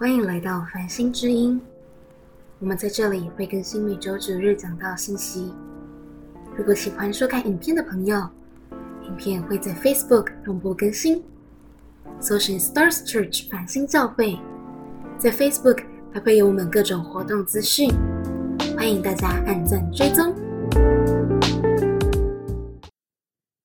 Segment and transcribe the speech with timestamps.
[0.00, 1.60] 欢迎来到繁星之音，
[2.60, 5.52] 我们在这里会更新每周九日讲到信息。
[6.56, 8.16] 如果喜欢收看影片的朋友，
[9.02, 11.24] 影片会在 Facebook 同步更新，
[12.20, 14.38] 搜寻 Stars Church 繁星教会，
[15.18, 15.84] 在 Facebook
[16.14, 17.90] 还会有我们各种活动资讯，
[18.76, 20.32] 欢迎大家按赞追踪。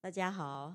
[0.00, 0.74] 大家好，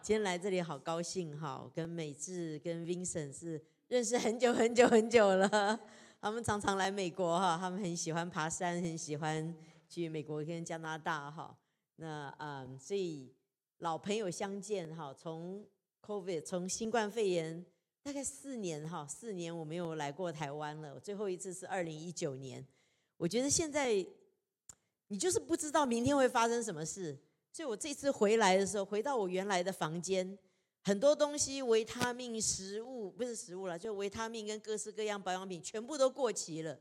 [0.00, 5.78] 今天来这里好高兴哈，跟美智跟 Vincent 是认识很久很久很久了，
[6.20, 9.54] 他们常常来美国哈，他们很喜欢爬山，很喜欢
[9.88, 11.56] 去美国跟加拿大哈，
[11.96, 13.32] 那嗯，所以
[13.78, 15.64] 老朋友相见哈，从
[16.02, 17.64] COVID 从新冠肺炎
[18.02, 22.66] 大概四年哈，四年我没有来过台湾了，最后一次是二零一九年，
[23.18, 24.04] 我觉得现在
[25.08, 27.18] 你就是不知道明天会发生什么事。
[27.52, 30.36] 所以我这次回来的时候，回到我原来的房间，
[30.84, 36.78] 很多东西，维他命、食物不是食物了，就维他命跟各式各样保养品全部都过期了。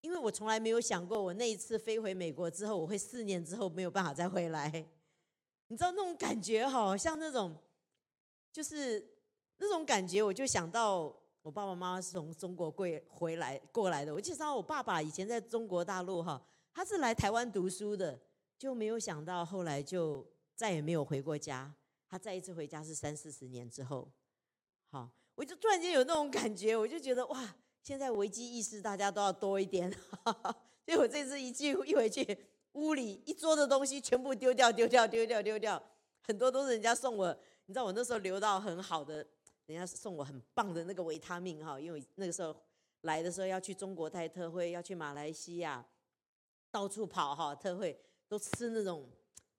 [0.00, 4.68] 因为我从来没有想过，我那一次飞回美国之后，我会四年之后没有办法再回来。
[5.68, 7.56] 你知道那种感觉，好像那种，
[8.52, 9.16] 就是
[9.58, 11.02] 那种感觉，我就想到
[11.42, 14.12] 我爸爸妈妈是从中国过回来过来的。
[14.12, 18.18] 我记得我爸爸以前在中国大陆哈，他是来台湾读书的。
[18.56, 21.74] 就没有想到，后来就再也没有回过家。
[22.14, 24.08] 他再一次回家是三四十年之后。
[24.86, 29.90] 好，我就突然间有那种感觉，我就觉得哇，现在危机意识大家都要多一点。
[30.86, 32.38] 所以我这次一去一回去，
[32.74, 35.82] 屋里一桌的东西全部丢掉，丢掉，丢掉，丢掉，
[36.22, 37.36] 很多都是人家送我。
[37.66, 39.26] 你知道我那时候留到很好的，
[39.66, 42.54] 人家送我很棒的那个维他命哈，因为那个时候
[43.00, 45.84] 来的时候要去中国开特会，要去马来西亚，
[46.70, 48.00] 到处跑哈特会。
[48.26, 49.06] 都吃那种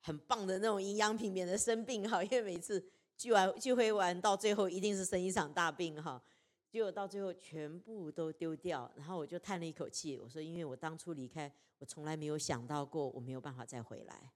[0.06, 2.24] 很棒的那种营养品，免得生病哈。
[2.24, 2.84] 因为每次
[3.18, 6.22] 聚完聚会完，到最后一定是生一场大病哈。
[6.70, 14.32] 结果到最后全部都丢掉，然后我就叹了一口气，我说：“因为我当初离开，我从来没有想到过我没有办法再回来。”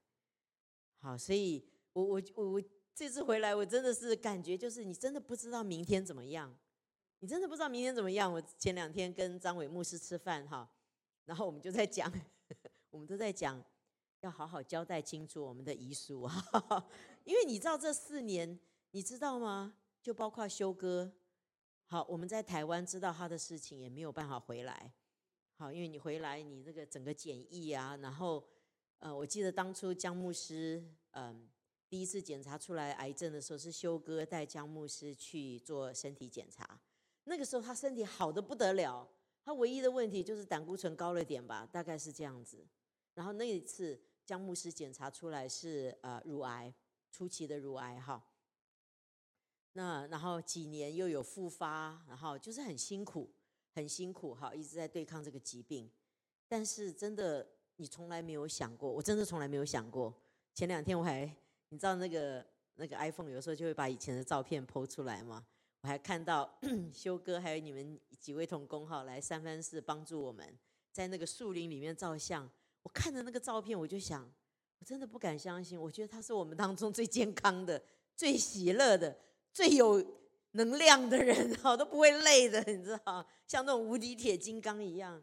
[0.98, 6.52] 好，所以我我我我这次回来，我真的是感觉就是你真的不知道明天怎么样，
[7.20, 8.32] 你真的不知道明天怎么样。
[8.32, 10.68] 我前两天跟张伟牧师吃饭哈，
[11.26, 12.12] 然后我们就在讲，
[12.90, 13.62] 我们都在讲。
[14.22, 16.86] 要好好交代清楚我们的遗书啊，
[17.24, 18.58] 因为你知道这四年，
[18.90, 19.74] 你知道吗？
[20.02, 21.10] 就包括修哥，
[21.86, 24.92] 好，我们在台湾知道他的事情也没有办法回来，
[25.56, 28.46] 好，因为你回来你这个整个检疫啊，然后
[28.98, 31.48] 呃，我记得当初江牧师嗯
[31.88, 36.78] 第一次检查出来癌症的时候，是修哥带江牧师去做身体检查，
[37.24, 39.08] 那个时候他身体好的不得了，
[39.42, 42.66] 他唯一的问题就是胆固醇高了点吧，大概是这样子，
[43.14, 43.98] 然后那一次。
[44.30, 46.72] 江牧师检查出来是呃乳癌，
[47.10, 48.24] 初期的乳癌哈。
[49.72, 53.28] 那然后几年又有复发，然后就是很辛苦，
[53.74, 55.90] 很辛苦哈，一直在对抗这个疾病。
[56.46, 60.14] 但是真的，你从来没有想过，我真的从来没有想过。
[60.54, 61.26] 前两天我还，
[61.70, 62.46] 你知道那个
[62.76, 65.44] 那个 iPhone 有时候就会把以前的照片剖出来嘛，
[65.80, 66.56] 我还看到
[66.94, 70.56] 修哥还有你们几位同工哈来三藩市帮助我们，
[70.92, 72.48] 在那个树林里面照相。
[72.82, 74.22] 我看着那个照片，我就想，
[74.78, 75.80] 我真的不敢相信。
[75.80, 77.82] 我觉得他是我们当中最健康的、
[78.16, 79.16] 最喜乐的、
[79.52, 80.02] 最有
[80.52, 85.22] 能量的人， 哈，都不会累的，你知道，像那种无敌铁金刚一样。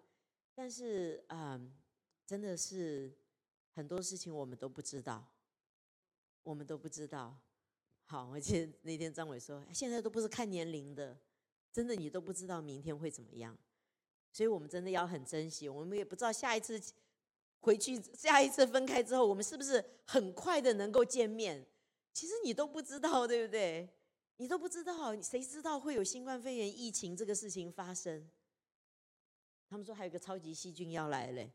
[0.54, 1.74] 但是，嗯，
[2.26, 3.12] 真的是
[3.74, 5.28] 很多事情我们都不知道，
[6.44, 7.36] 我们都不知道。
[8.06, 11.18] 好，我记得那天张伟说，现在都不是看年龄的，
[11.74, 13.58] 真的你都不知道明天会怎么样，
[14.32, 15.68] 所以我们真的要很珍惜。
[15.68, 16.80] 我们也不知道下一次。
[17.68, 21.68] 回去下一次分开之后，我们是不是很快的能够见面？
[22.14, 23.90] 其实你都不知道，对不对？
[24.38, 28.26] 你都不知道，谁知道会有新冠肺炎疫情这个事情发生？
[29.68, 31.52] 他们说还有个超级细菌要来嘞，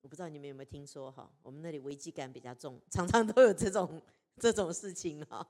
[0.00, 1.30] 我不知道你们有没有听说哈？
[1.42, 4.00] 我们那里危机感比较重，常常都有这种
[4.40, 5.46] 这种事情哈。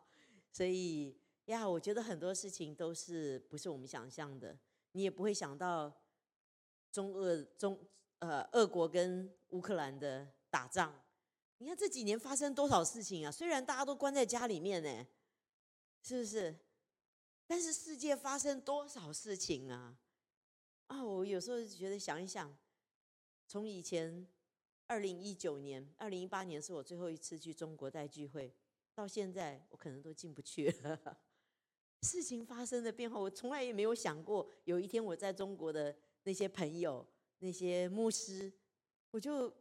[0.50, 4.58] 所以呀，我觉得很多事情都是不是我们想象的，
[4.90, 5.92] 你也不会想到
[6.90, 7.78] 中俄中。
[8.20, 10.92] 呃，俄国跟乌克兰的打仗，
[11.56, 13.32] 你看这几年发生多少事情啊？
[13.32, 15.06] 虽然大家都关在家里面呢，
[16.02, 16.54] 是不是？
[17.46, 19.96] 但是世界发生多少事情啊？
[20.88, 22.54] 啊，我有时候觉得想一想，
[23.48, 24.26] 从以前
[24.86, 28.54] 二零一九年、二零一八年是我最后一次去中国带聚会，
[28.94, 31.18] 到现在我可能都进不去了。
[32.02, 37.06] 事情发生的变化，我从来也没有想过，有一天我在中国的那些朋友。
[37.40, 38.52] 那些牧师，
[39.10, 39.52] 我就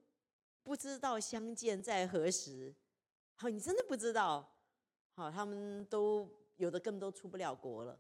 [0.63, 2.73] 不知道相见在何时。
[3.35, 4.47] 好，你真的不知道。
[5.13, 7.99] 好，他们都有的根本都出不了国了。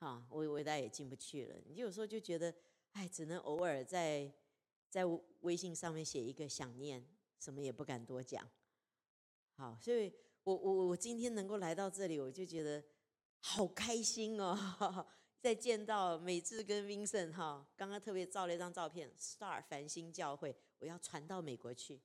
[0.00, 1.56] 哈，我我大概也进不去了。
[1.66, 2.54] 你有时候就觉得，
[2.92, 4.32] 哎，只能偶尔在
[4.88, 5.04] 在
[5.40, 7.04] 微信上面写一个想念，
[7.40, 8.48] 什么也不敢多讲。
[9.56, 10.12] 好，所以
[10.44, 12.82] 我我我今天能够来到这里，我就觉得
[13.40, 15.06] 好开心哦！
[15.40, 22.00] 再见到美智跟 Vincent 哈，刚刚特别照了一张照片，Star 繁星教会，我要传到美国去，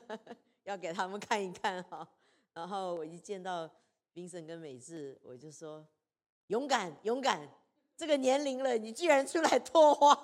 [0.64, 2.06] 要给他们看一看哈。
[2.52, 3.70] 然后我一见到
[4.14, 5.86] Vincent 跟美智，我就说。
[6.48, 7.40] 勇敢，勇敢！
[7.96, 10.16] 这个年龄了，你居然出来拓荒！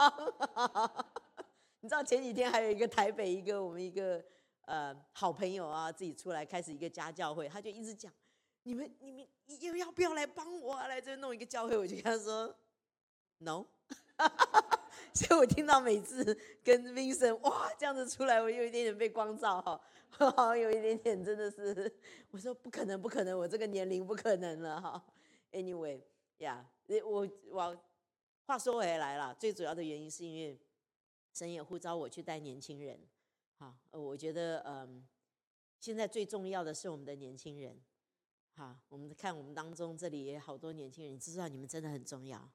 [1.80, 4.24] 你知道前几天还有一个台北一个我们一个
[4.66, 8.12] 呃好朋友啊，自己出来开始一个家教会，他就一直讲：
[8.64, 9.26] 你们你们
[9.60, 11.76] 要要不要来帮我来这弄一个教会？
[11.76, 12.54] 我就跟他说
[13.38, 13.66] ：No。
[15.14, 19.80] 所以我听到每次跟 Vincent 哇这样子出来，我有一点点被光照哈，
[20.10, 21.92] 好 像有一点点真的是，
[22.30, 25.04] 我说不可能不可能，我这个年龄不可能了哈。
[25.52, 26.00] Anyway。
[26.38, 26.64] 呀，
[27.04, 27.76] 我我
[28.46, 30.58] 话说回来了，最主要的原因是因为
[31.32, 32.98] 神也呼召我去带年轻人。
[33.58, 35.06] 好，我觉得嗯，
[35.78, 37.80] 现在最重要的是我们的年轻人。
[38.62, 42.48] 好，我们看我们当中这里也好多年轻人，你知道你们真的很重要，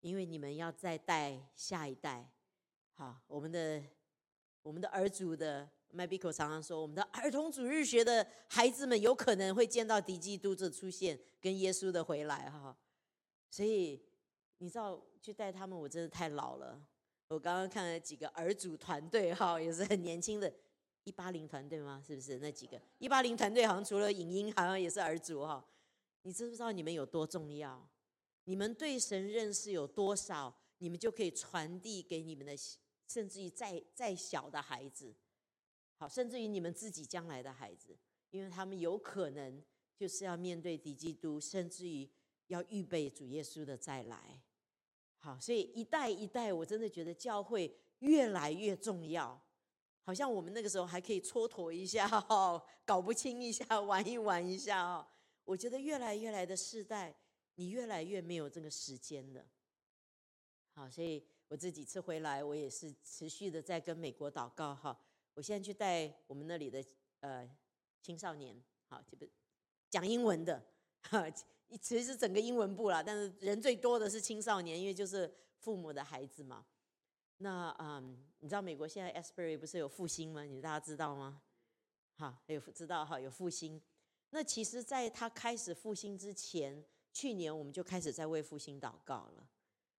[0.00, 2.32] 因为你们要再带下一代。
[2.94, 3.82] 好，我们的
[4.62, 11.20] 我们的儿主的 Mabiko 常常说，我们的儿童主日学的孩子们有可能会见到敌基督的出现。
[11.42, 12.74] 跟耶稣的回来哈，
[13.50, 14.02] 所以
[14.56, 16.80] 你知道去带他们，我真的太老了。
[17.28, 20.50] 我刚刚看了几个儿组团队哈，也是很年轻的，
[21.06, 22.02] 一八零团队吗？
[22.04, 23.64] 是不是那几个一八零团队？
[23.64, 25.64] 好像除了影音，好像也是儿族哈。
[26.22, 27.88] 你知不知道你们有多重要？
[28.44, 32.52] 你们对神认识有多少，你们就可以传递给你们的，
[33.06, 35.14] 甚至于再再小的孩子，
[35.96, 37.96] 好，甚至于你们自己将来的孩子，
[38.30, 39.62] 因为他们有可能。
[39.98, 42.06] 就是要面对敌基督，甚至于
[42.48, 44.38] 要预备主耶稣的再来。
[45.16, 49.42] 好，所以一代一代，我真的觉得教会越来越重要。
[50.06, 55.04] 好像我们那个时候还可以蹉跎一下哈，搞不清一下，玩一玩一下哦。
[55.44, 57.12] 我觉得越来越来的世代，
[57.56, 59.44] 你越来越没有这个时间了。
[60.74, 64.96] 好，所以我这几次回来，我也是持续的在跟美国祷告哈。
[65.34, 66.84] 我现在去带我们那里的
[67.18, 67.50] 呃
[68.00, 68.56] 青少年，
[68.88, 69.28] 好，这个。
[69.90, 70.62] 讲英文的，
[71.02, 71.28] 哈，
[71.80, 76.64] 其实是整个英文部啦，但是人最多的是青少年，因为就是父母的孩子嘛。
[77.38, 80.42] 那嗯，你知道美国现在 Asbury 不是有复兴吗？
[80.42, 81.42] 你大家知道吗？
[82.16, 83.82] 哈，有知道哈，有复兴。
[84.30, 89.48] 那其实，在他开始复兴之前，去年我们就开始在为复兴祷告了。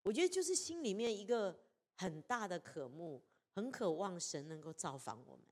[0.03, 1.59] 我觉得就是心里面一个
[1.97, 3.23] 很大的渴慕，
[3.55, 5.45] 很渴望神能够造访我们。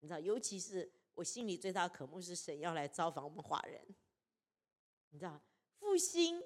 [0.00, 0.92] 你知道，尤其是。
[1.14, 3.84] 我心里最大的渴慕是神要来造访我们华人，
[5.10, 5.38] 你知道，
[5.78, 6.42] 复兴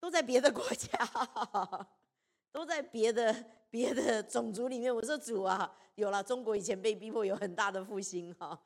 [0.00, 0.88] 都在别的国家，
[2.52, 4.94] 都在别的别的种族里面。
[4.94, 8.60] 我说主啊，有了中国以前被逼迫有很大的复兴哈，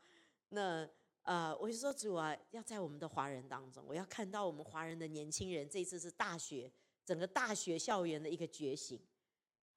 [0.51, 0.89] 那
[1.23, 6.71] 呃，我就说主啊，要在我们的华人当中，我要看到我们华人的年轻人，这次是大学
[7.05, 9.01] 整个大学校园的一个觉醒，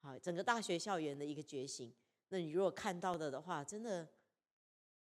[0.01, 1.93] 好，整个大学校园的一个觉醒。
[2.29, 4.07] 那你如果看到的的话，真的。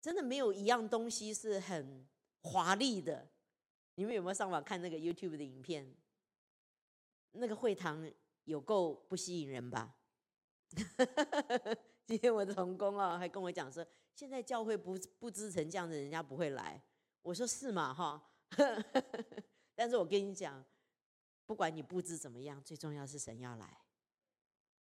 [0.02, 2.08] 真的没有一样东西是很
[2.41, 3.29] 华丽的。
[3.97, 5.95] 你们有没有上网看那个 YouTube 的影片？
[7.33, 8.11] 那个会堂
[8.50, 9.97] 有够不吸引人吧？
[12.04, 16.83] 今天我的同工啊，还跟我讲说，现在教会不布置成这样子，人家不会来。
[17.23, 18.30] 我说是嘛哈？
[19.75, 20.64] 但是我跟你讲，
[21.47, 23.80] 不管你布置怎么样，最重要是神要来，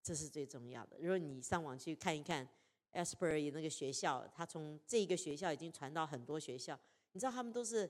[0.02, 0.98] 这是最重要的。
[0.98, 2.48] 如果你上网去看一看。
[2.92, 6.76] Asbury 那个学校，他从这个学校已经传到很多学校。
[7.12, 7.88] 你知道他们都是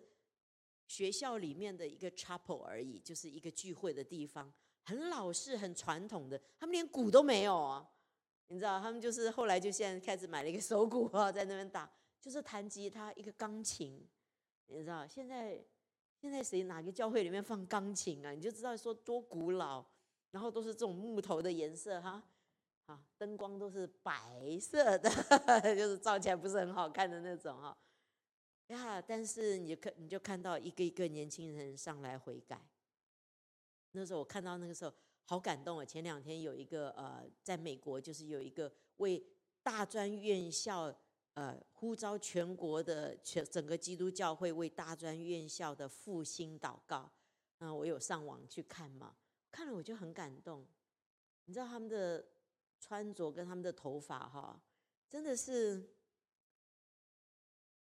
[0.87, 4.53] 学校里面的一个 chapel 而已，就是一个聚会的地方，
[4.85, 6.41] 很老式、很传统的。
[6.59, 7.89] 他们连鼓都没有啊！
[8.49, 11.89] 你知道，他们就是后来就现在开始买了一个手鼓啊，在那边打，
[12.21, 14.05] 就是弹吉他、一个钢琴。
[14.67, 15.65] 你知道，现在
[16.21, 18.33] 现在谁哪个教会里面放钢琴啊？
[18.33, 19.85] 你就知道说多古老，
[20.31, 22.23] 然后都是这种木头的颜色哈。
[22.87, 25.09] 啊，灯光都是白色的，
[25.77, 27.77] 就是照起来不是很好看的那种哈。
[28.67, 32.61] 呀，但是你就看，你就看到一个一个年轻人上来悔改。
[33.93, 34.93] 那时候我看到那个时候
[35.25, 35.85] 好感动啊！
[35.85, 39.23] 前两天有一个呃，在美国就是有一个为
[39.63, 40.95] 大专院校
[41.35, 47.11] 呃呼召全国的全整个基督教会为大专院校的复兴祷告。
[47.59, 49.15] 那我有上网去看嘛，
[49.51, 50.67] 看了我就很感动。
[51.45, 52.27] 你知道他们的。
[52.83, 54.59] 穿着跟他们的头发哈，
[55.07, 55.87] 真的是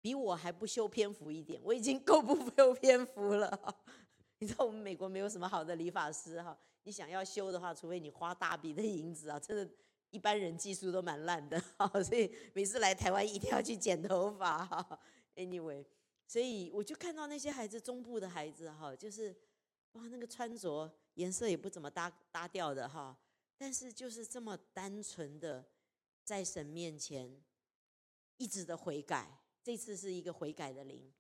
[0.02, 1.62] 比我还不修篇幅一点。
[1.64, 3.82] 我已经够不 修篇幅了，
[4.42, 9.72] 你知道我们美国没有什么好的理发师哈，你想要修的话，除非你花大笔的银子啊，真的，
[10.10, 15.00] 一般人技术都蛮烂的哈， 所以每次来台湾一定要去剪头发哈。
[15.36, 15.86] Anyway，
[16.26, 19.30] 所以我就看到那些孩子，中部的孩子哈，就是
[19.92, 23.16] 哇，那个穿着颜色也不怎么搭搭调的哈，
[23.60, 25.64] 但是就是这么单纯的
[26.24, 27.32] 在神面前
[28.38, 31.14] 一直的悔改，这次是一个悔改的灵。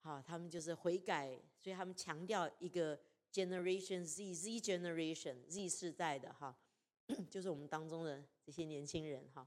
[0.00, 2.98] 好，他们就是悔改，所以他们强调一个
[3.32, 6.56] Generation Z，Z Generation，Z 世代的哈，
[7.28, 9.46] 就是我们当中的这些年轻人哈，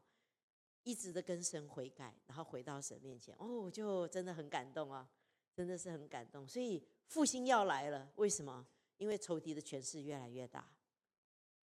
[0.83, 5.09] 一直的跟神悔改，然后回到神面前，哦，就真的很感动啊，
[5.55, 6.47] 真的是很感动。
[6.47, 8.67] 所以复兴要来了，为什么？
[8.97, 10.69] 因为仇敌的权势越来越大，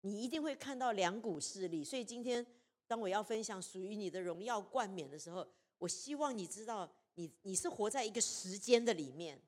[0.03, 1.83] 你一定会看到两股势力。
[1.83, 2.45] 所以今天
[2.87, 5.47] 当我要分享属于你的荣耀冠冕的时候，
[5.79, 6.93] 我希望你知道。
[7.15, 9.41] 你你是活在一个时间的里面，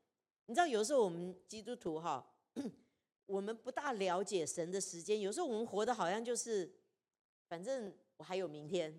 [0.46, 2.24] 你知道有时候我们基督徒哈，
[3.26, 5.20] 我们不大了解神的时间。
[5.20, 6.72] 有时候我们活的好像就是，
[7.48, 8.92] 反正我还有明天，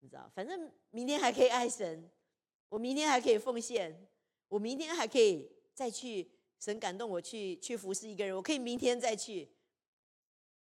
[0.00, 2.10] 你知道，反正明天还可以爱神，
[2.68, 4.06] 我明天还可以奉献，
[4.48, 9.48] 我明天还可以再去神感动我去去服侍一个人，我可以明天再去。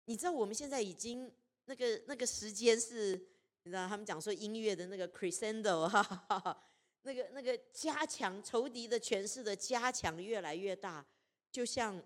[0.06, 1.32] 你知道我们现在已经
[1.66, 3.16] 那个那个时间是，
[3.64, 6.70] 你知道他们讲说音乐的那个 crescendo 哈。
[7.04, 11.06] 那个那个加强仇敌的权势的加强越来越大，
[11.52, 12.02] 就像，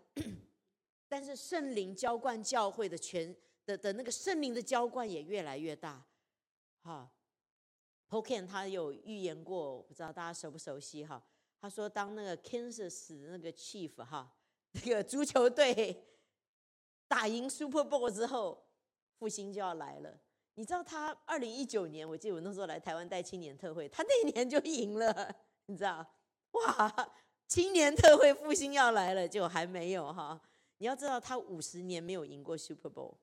[1.08, 3.36] 但是圣灵浇灌教会的权
[3.66, 6.04] 的的那个圣灵的浇灌也越来越大。
[6.82, 7.12] 哈
[8.08, 11.22] p o k e n 他有预言过，我不知道大家熟不熟悉哈？
[11.60, 14.34] 他说当那个 Kansas 那个 Chief 哈，
[14.72, 16.06] 那个足球队
[17.08, 18.66] 打赢 Super Bowl 之后，
[19.20, 20.20] 复兴就要来了。
[20.58, 25.36] 你知道他二零一九年，我记得我那时候来台湾带青年特会，他那一年就赢了，
[25.68, 26.04] 你知道？
[26.54, 27.14] 哇，
[27.48, 30.42] 青年特会复兴要来了，就还没有哈。
[30.80, 33.18] 你要知道，他五十年没有赢过 Super Bowl，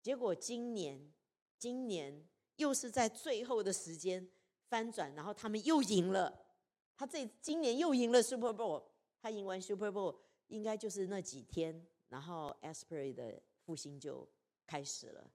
[0.00, 1.12] 结果今年，
[1.58, 2.24] 今年
[2.54, 4.30] 又是在最后的时间
[4.68, 6.46] 翻转，然后他们又赢了。
[6.96, 8.84] 他这今年又赢了 Super Bowl，
[9.20, 14.28] 他赢完 Super Bowl 应该就是那几天，然后 Asprey 的复兴就
[14.64, 15.28] 开始了。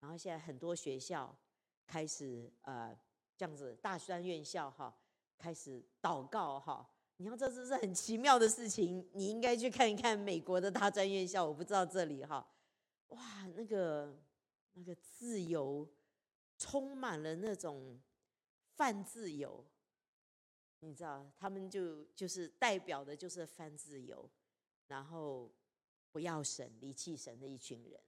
[0.00, 1.36] 然后现在很多学校
[1.86, 2.96] 开始呃
[3.36, 4.96] 这样子，大专院校哈
[5.38, 6.88] 开始祷告哈。
[7.18, 11.42] 你要这这是很奇妙的事情，你应该去看一看美国的大专院校。
[11.44, 12.46] 我不知道这里哈，
[13.08, 14.14] 哇，那个
[14.74, 15.88] 那个自由
[16.58, 17.98] 充满了那种
[18.74, 19.64] 泛自由，
[20.80, 24.30] 你知道，他们就就是代表的就是泛自由，
[24.88, 25.50] 然后
[26.12, 27.98] 不要神离弃神的一群人。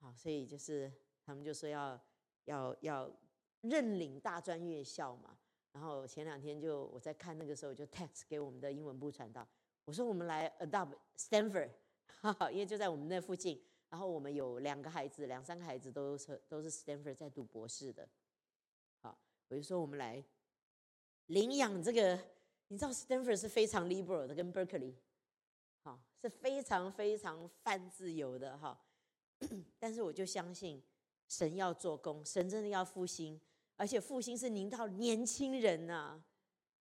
[0.00, 0.92] 好，所以就是
[1.24, 2.00] 他们就说要
[2.46, 3.10] 要要
[3.60, 5.38] 认领大专院校嘛。
[5.72, 9.46] 然后前两天就我在看那个时候就 text 给我们的英文部传道，
[9.84, 11.70] 我说我们来 adopt Stanford，
[12.20, 13.62] 哈 哈因为就在我们那附近。
[13.90, 18.08] 然后我们有两个孩子，两三个孩子都是都是 Stanford 在读博士的。
[19.00, 20.24] 好，我就说我们来
[21.26, 22.16] 领养这个，
[22.68, 24.94] 你知道 Stanford 是非常 liberal 的，跟 Berkeley，
[25.82, 28.80] 好是非常非常泛自由的哈。
[29.78, 30.82] 但是我就相信
[31.28, 33.40] 神要做工，神真的要复兴，
[33.76, 36.22] 而且复兴是临到年轻人呐。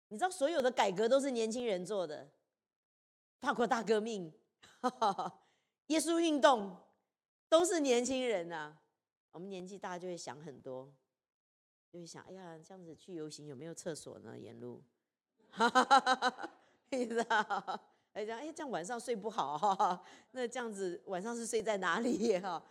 [0.10, 2.30] 你知道所有的改革都是年轻人做的，
[3.40, 4.34] 法国大革命、
[5.88, 6.76] 耶稣运动
[7.48, 8.78] 都是年轻人呐。
[9.32, 10.92] 我们年纪大就会想很多，
[11.92, 14.38] 就会想：哎呀，这样子去游行有没有厕所呢？
[14.38, 14.84] 沿路，
[16.90, 17.80] 你知道？
[18.14, 20.04] 哎，这样哎，这样晚上睡不好哈。
[20.32, 22.62] 那这样子晚上是睡在哪里哈？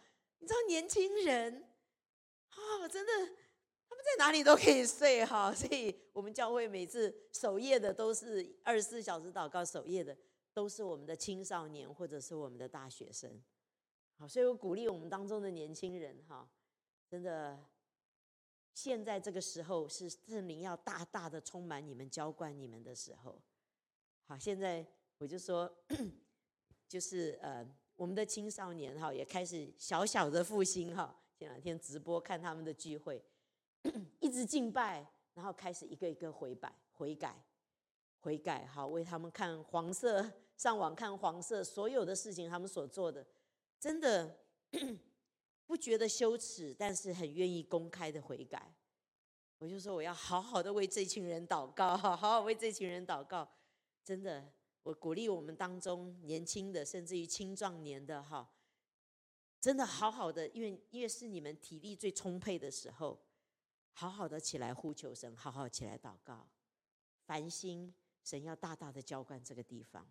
[0.40, 1.64] 你知道年轻人
[2.50, 3.34] 啊，真的
[3.88, 5.54] 他们在哪里都可以睡哈。
[5.54, 10.16] 所以我们教会每次守夜的都是二十四小时祷告守夜的，
[10.52, 13.40] 都是我们的青少年或者是我们的大学生。
[14.18, 16.48] 好，所以我鼓励我们当中的年轻人哈，
[17.08, 17.58] 真的，
[18.74, 23.40] 现在这个时候是圣灵要大大的充满你们、浇灌你们的时候。
[24.26, 24.84] 好，现在。
[25.18, 25.68] 我就说，
[26.88, 31.14] 就是呃，我们的青少年哈也开始小小的复兴哈。
[31.36, 33.20] 前两天直播看他们的聚会，
[34.20, 37.44] 一直敬拜，然后开始一个一个悔改、悔改、
[38.20, 38.64] 悔改。
[38.66, 40.24] 好，为他们看黄色，
[40.56, 43.26] 上网看黄色，所有的事情他们所做的，
[43.80, 44.38] 真的
[45.66, 48.72] 不觉得羞耻，但是很愿意公开的悔改。
[49.58, 53.48] 我就说我要好好的为这群人祷告，好好为这群人祷告，
[54.04, 54.52] 真的。
[54.88, 58.50] 我鼓励我们当中年轻的，甚至于青壮年的哈，
[59.60, 63.20] 真的好好的，因为因为是你们体力最充沛的时候，
[63.92, 66.48] 好好的起来呼求神，好好起来祷告，
[67.26, 67.92] 繁星
[68.24, 70.08] 神要大大的浇灌这个地方。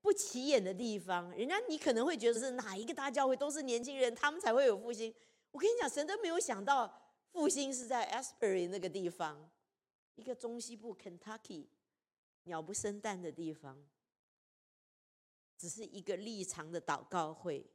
[0.00, 5.12] 不起眼的地方，人家你可能会觉得是哪一个大教会都是年轻人，他们才会有复兴。
[5.50, 9.50] 我跟你讲，神都没有想到复兴是在 Asbury 那个地方，
[10.14, 11.66] 一个中西部 Kentucky
[12.44, 13.84] 鸟不生蛋的地方，
[15.56, 17.70] 只是一个立场的祷告会，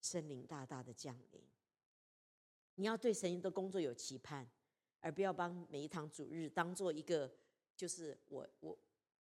[0.00, 1.42] 圣灵大大的降临。
[2.74, 4.48] 你要对神的工作有期盼，
[5.00, 7.30] 而不要把每一堂主日当做一个，
[7.76, 8.78] 就是我我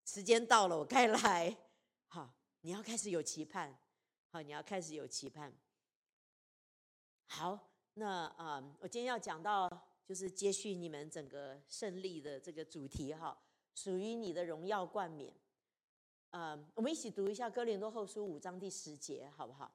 [0.04, 1.56] 时间到了，我该来。
[2.08, 3.76] 好，你要开始有期盼。
[4.28, 5.52] 好，你要开始有期盼。
[7.28, 9.68] 好，那啊，我今天要讲到
[10.04, 13.36] 就是接续你们整个胜利的这个主题哈，
[13.76, 15.32] 属于你的荣耀冠冕。
[16.30, 19.70] 呃，我们一起读一下哥林多后书五章第十节，好不好？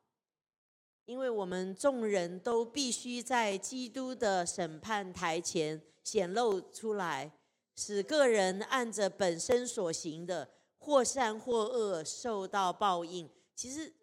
[1.06, 7.32] 因为我们众人都必须在基督的审判台前显露出来，
[7.76, 10.50] 使个人按着本身所行的。
[10.84, 13.30] 或善或恶，受到报应。
[13.56, 13.94] 其实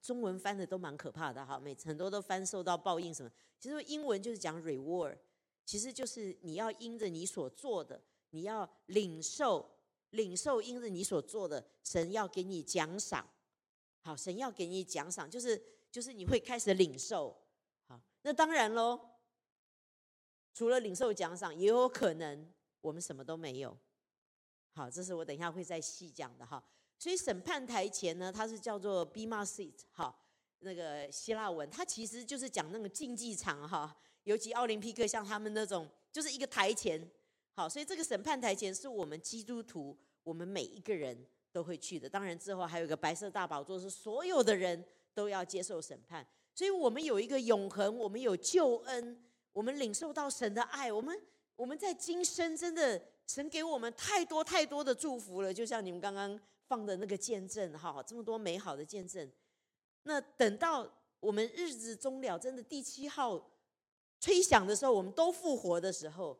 [0.00, 3.30] 中文翻的都蛮可怕的哈，每很多都翻受到报应什么。
[3.60, 5.18] 其实英文就是讲 reward，
[5.66, 8.00] 其实就是你要因着你所做的，
[8.32, 9.70] 你要领受
[10.10, 13.26] 领受因着你所做的，神要给你奖赏。
[14.00, 17.34] 好，神要给你奖赏，就是就是你会开始领受。
[17.86, 18.98] 好，那当然喽，
[20.52, 23.76] 除了领受奖赏，也有可能我们什么都没有。
[24.74, 26.62] 好，这是我等一下会再细讲的哈。
[26.98, 30.14] 所以审判台前呢，它是叫做 bema seat，哈，
[30.58, 37.10] 那个希腊文，它其实就是讲那个竞技场哈，尤其奥林匹克像他们那种，就是一个台前。
[37.54, 41.16] 好，所以这个审判台前是我们基督徒，我们每一个人
[41.50, 42.08] 都会去的。
[42.08, 46.26] 当然之后还有一个白色大宝座，是所有的人都要接受审判。
[46.54, 51.18] 所以我们有一个永恒，我们有救恩，我们领受到神的爱，我们
[51.56, 53.00] 我们在今生真的。
[53.24, 59.30] 神给我们太多太多的祝福了，就像你们刚刚放的那个见证，哈，这么多美好的见证。
[60.02, 60.86] 那等到
[61.20, 63.40] 我们日子终了，真的第七号
[64.20, 66.36] 吹响的时候，我们都复活的时候，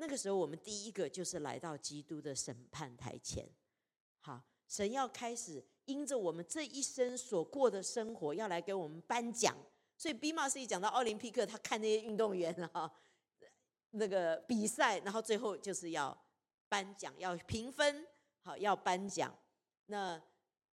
[0.00, 3.48] 那个时候我们第一个就是来到基督的审判台前。
[4.20, 9.56] 好，神要开始因着我们这一生所过的生活，要来给我们颁奖。
[9.96, 12.90] 所以比马斯一讲到奥林匹克，他看那些运动员哈。
[13.92, 16.16] 那个比赛，然后最后就是要
[16.68, 18.06] 颁奖，要评分，
[18.42, 19.34] 好，要颁奖。
[19.86, 20.22] 那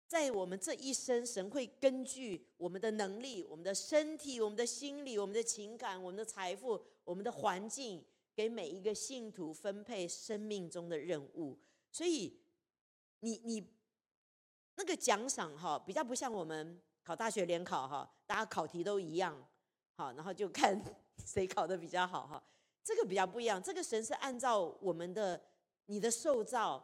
[0.08, 8.04] 在我们这一生，神会根据我们的能力、我们的身体、我们的心理、我们的情感、我们的财富、我们的环境，
[8.36, 11.60] 给每一个信徒分配生命中的任务。
[11.92, 12.40] 所以，
[13.20, 13.72] 你你
[14.76, 19.36] 那个奖赏哈，比较不像我们考大学联考哈，大家考题都一样，
[19.96, 20.82] 好，然后就看
[21.26, 22.44] 谁考的比较好哈。
[22.84, 25.42] 这个比较不一样，这个神是按照我们的
[25.86, 26.84] 你的受造，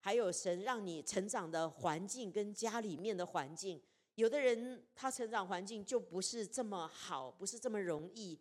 [0.00, 3.80] 还有神让你成长的环境跟家里面的环境。
[4.16, 8.38] 有的人他成长环境就不是这么好，不是这么容易，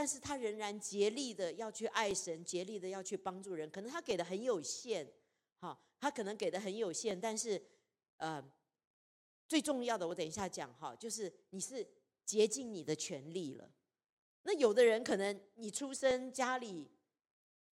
[0.00, 3.70] 但是他仍然竭力的要去爱神，竭力的要去帮助人。
[3.70, 5.06] 可能他给的很有限，
[5.58, 7.62] 哈，他可能给的很有限，但是
[8.16, 8.42] 呃，
[9.46, 11.86] 最重要的我等一下讲哈，就是你是
[12.24, 13.70] 竭尽你的全力了。
[14.44, 16.90] 那有的人可能你出生家里，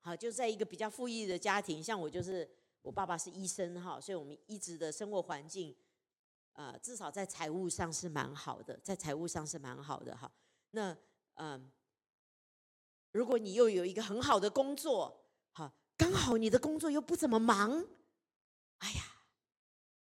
[0.01, 2.47] 好就在一个比较富裕的家庭，像我就是
[2.83, 5.75] 我爸爸是医生哈，所以我们一直的生活环境，
[6.53, 10.31] 呃，至少在财务上是蛮好的，在财务上是蛮好的哈。
[10.69, 10.95] 那
[11.35, 11.71] 嗯，
[13.11, 17.85] 如果你又有一个很好的工作，好，刚好你的工作又不怎么忙，
[18.79, 19.03] 哎呀，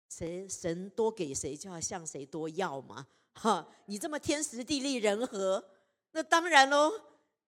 [0.09, 5.73] 谁神多给谁就要向谁多要嘛，哈，你这么天时地利人和。
[6.13, 6.91] 那当然喽，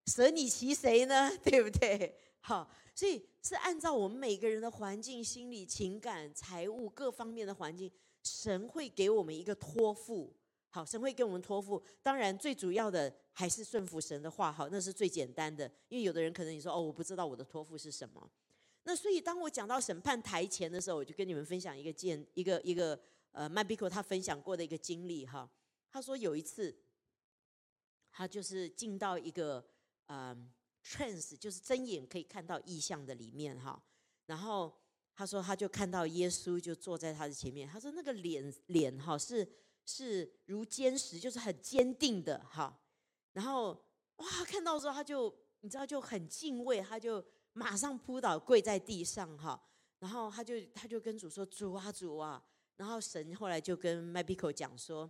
[0.07, 1.31] 舍你其谁呢？
[1.42, 2.14] 对不对？
[2.40, 7.90] 好，所以是按照我们每个人的环境、心理、情感、财务各方面的环境，
[8.23, 10.37] 神会给我们一个托付。
[10.71, 11.83] 好，神会给我们托付。
[12.03, 14.53] 当然，最主要的还是顺服神的话。
[14.53, 15.70] 好，那是最简单的。
[15.88, 18.29] 因为有的人可能你说哦，我不知道我的托付是什么。
[18.83, 22.98] 那所以当我讲到审判台前的时候，我就跟你们分享一个见一个一个
[23.33, 25.48] 呃麦比克他分享过的一个经历哈。
[25.90, 26.77] 他说有一次。
[28.11, 29.64] 他就是进到一个
[30.07, 30.37] 呃
[30.85, 33.81] trance，就是睁眼可以看到意象的里面哈。
[34.27, 34.74] 然后
[35.14, 37.68] 他说，他就看到耶稣就坐在他的前面。
[37.68, 39.48] 他说那个脸脸哈是
[39.85, 42.77] 是如坚石，就是很坚定的哈。
[43.38, 43.70] 然后
[44.16, 49.62] 哇，看到之后他就你知道就很敬畏，他就马上扑倒跪在地上哈。
[50.01, 52.44] 然后他就他就跟主说：“主啊，主啊！”
[52.77, 55.09] 然后神后来就跟麦比克讲说。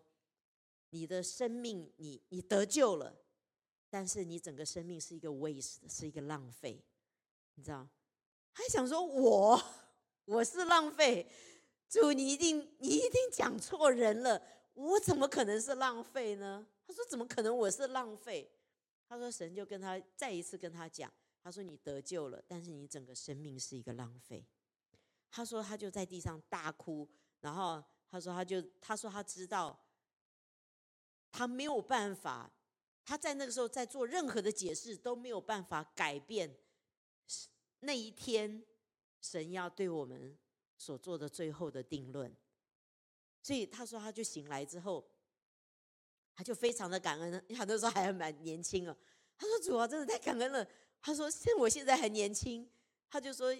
[0.90, 3.14] 你的生命，你你得救了，
[3.90, 6.82] 但是你整个生命是一个 waste，是一个浪费，
[7.56, 7.86] 你知道？
[8.52, 9.62] 还想说我
[10.24, 11.30] 我是浪费。
[11.88, 16.66] 主，你一定你一定讲错人了，我怎么可能是浪费呢？
[16.88, 18.50] 他说怎么可能我是浪费？
[19.06, 24.46] 他说神就跟他再一次跟他讲，他说你得救了，但是你整个生命是一个浪费。
[25.30, 27.06] 他说他就在地上大哭，
[27.40, 29.78] 然后他说他就他说他知道
[31.30, 32.50] 他没有办法，
[33.04, 36.58] 他在那个时候在做任何的解释都没有办法改变
[37.80, 38.64] 那一天
[39.20, 40.34] 神要对我们
[40.78, 42.34] 所做的最后的定论。
[43.42, 45.06] 所以他说他就醒来之后，
[46.38, 48.96] 他就非常的感恩，他那时候还蛮年轻哦。
[49.36, 50.64] 他说主啊，真的太感恩了。
[51.02, 52.70] 他说现我现在很年轻，
[53.10, 53.52] 他就说。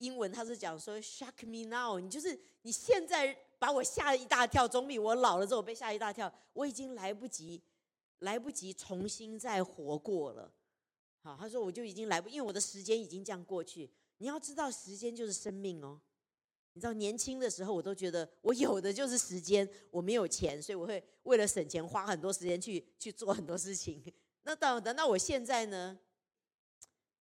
[0.00, 6.32] 英文他是讲说 “shock me now”，你就是你现在把我吓一大跳，总比我老了之后被吓一大跳。
[6.52, 7.60] 我已经来不及，
[8.20, 10.54] 来不及重新再活过了。
[11.24, 13.90] 好，他说我就已经来不，因为我的时间已经这样过去。
[14.18, 16.00] 你要知道，时间就是生命哦。
[16.72, 24.02] 你知道年轻的时候，我都觉得我有的就是时间，我没有钱，所以我会为了省钱花很多时间去去做很多事情。
[24.42, 25.98] 那到等到我现在呢？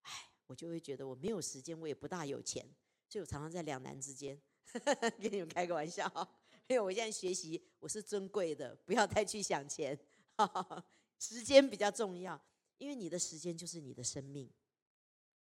[0.04, 0.12] 哎
[0.46, 2.64] 我就会觉得我没有时间，我也不大有钱，
[3.10, 4.40] 所以我常常在两难之间。
[5.22, 6.06] 跟你们开个玩笑，
[6.68, 9.98] 因为我现在学习，我是尊贵的，不要太去想钱，
[11.18, 12.40] 时间比较重要，
[12.78, 14.52] 因为你的时间就是你的生命，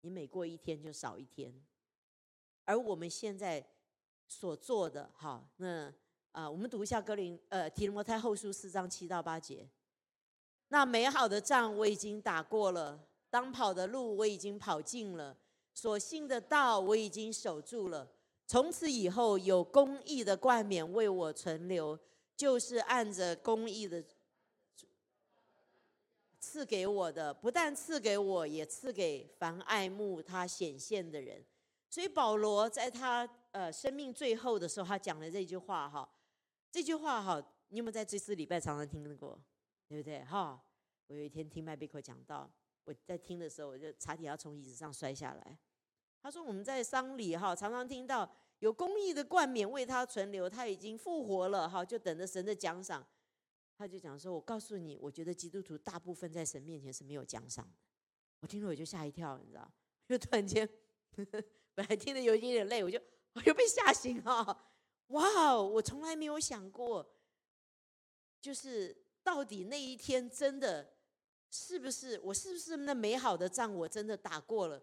[0.01, 1.53] 你每过一天就少一天。
[2.64, 3.64] 而我们现在
[4.29, 5.93] 所做的，哈，那
[6.33, 9.69] 啊，我们读一下格林呃提摩太后书四章七到八节，
[10.69, 13.07] 那美好的仗我已经打过了。
[13.29, 15.37] 当跑的路我已经跑尽了，
[15.75, 18.09] 所信的道我已经守住了。
[18.47, 21.99] 从此以后，有公义的冠冕为我存留，
[22.37, 24.03] 就是按着公义的
[26.39, 31.45] 赐给我的，不但赐给我，也赐给凡爱慕他显现的人。
[31.91, 36.07] 所以保罗在他呃生命最后的时候，他讲了这句话哈，
[36.71, 39.40] 这句话哈，你有没有在这次礼拜常常听过？
[39.88, 40.62] 对不对哈？
[41.07, 42.51] 我有一天听麦贝克讲到。
[42.85, 45.59] 我在听的时候，我就差点要从椅子上摔下来。
[46.23, 53.05] 他说：“我们在丧礼哈，常常听到有公益的冠冕为他存留，他已经复活了哈，就等着神的奖赏。”
[53.77, 57.73] 他就讲说：“我告诉你，我觉得基督徒大部分在神面前是没有奖赏的。”
[58.40, 59.69] 我听了我就吓一跳，你知道，
[60.07, 60.69] 就突然间，
[61.75, 63.01] 本来听得有一点点累，我就
[63.37, 64.66] 我 又被吓醒了。
[65.09, 67.07] 哇，我从来没有想过，
[68.40, 70.92] 就是到底那一天真的。
[71.49, 74.83] 是不是我是不是那美好的仗我真的打过了？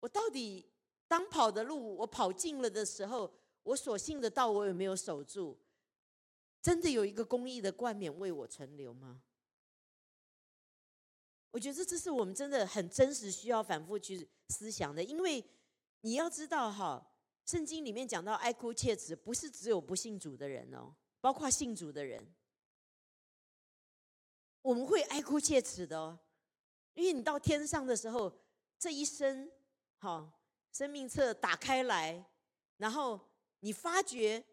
[0.00, 0.68] 我到底
[1.06, 5.56] 当跑的路我跑尽了的时候，我所信的道我有没有守住？
[6.60, 9.22] 真的有一个公益的冠冕为我存留吗？
[11.52, 15.42] 我觉得这是我们真的很真实需要反复去思想的，因为
[16.00, 17.08] 你要知道哈，
[17.48, 22.22] 圣经里面讲到哀哭切齿，不是只有不信主的人哦，包括信主的人。
[24.60, 26.18] 我们会哀哭切齿的哦，
[26.92, 28.30] 因为你到天上的时候，
[28.78, 29.50] 这一生，
[29.96, 30.30] 好，
[30.72, 32.22] 生命册打开来，
[32.76, 33.18] 然后
[33.60, 34.44] 你发觉，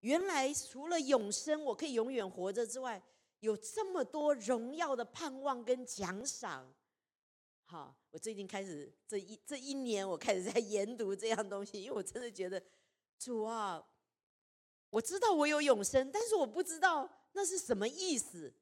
[0.00, 3.00] 原来除了永生，我可以永远活着之外，
[3.38, 6.74] 有这么多荣耀的盼望跟奖赏。
[7.62, 12.62] 好，我最近开始这一这一年，我开始在 研读这样东西，因为我真的觉得，
[13.18, 13.84] 主啊，
[14.90, 18.52] 我知道我有永生，但是我不知道那是什么意思。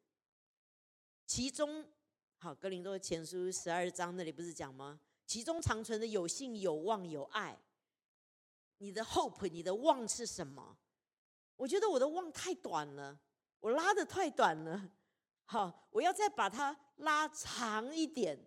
[1.27, 1.87] 其中，
[2.39, 5.01] 好，格林多前书十二章那里不是讲吗？
[5.27, 7.59] 其中长存的有信、有望、有爱。
[8.79, 10.79] 你的 hope，你的望是什么？
[11.57, 13.19] 我觉得我的望太短了，
[13.61, 14.91] 我拉的太短了。
[15.45, 18.39] 好，我要再把它拉长一点，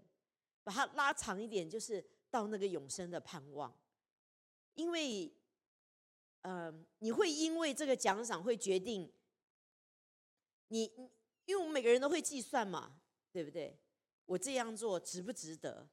[0.63, 3.73] 把它拉长一点，就是到那个永生的盼望。
[4.73, 5.33] 因为，
[6.41, 9.11] 呃，你会因为这个奖赏会决定
[10.67, 11.11] 你。
[11.45, 13.77] 因为我们每个人都会计算嘛，对不对？
[14.25, 15.89] 我这样做值不值得？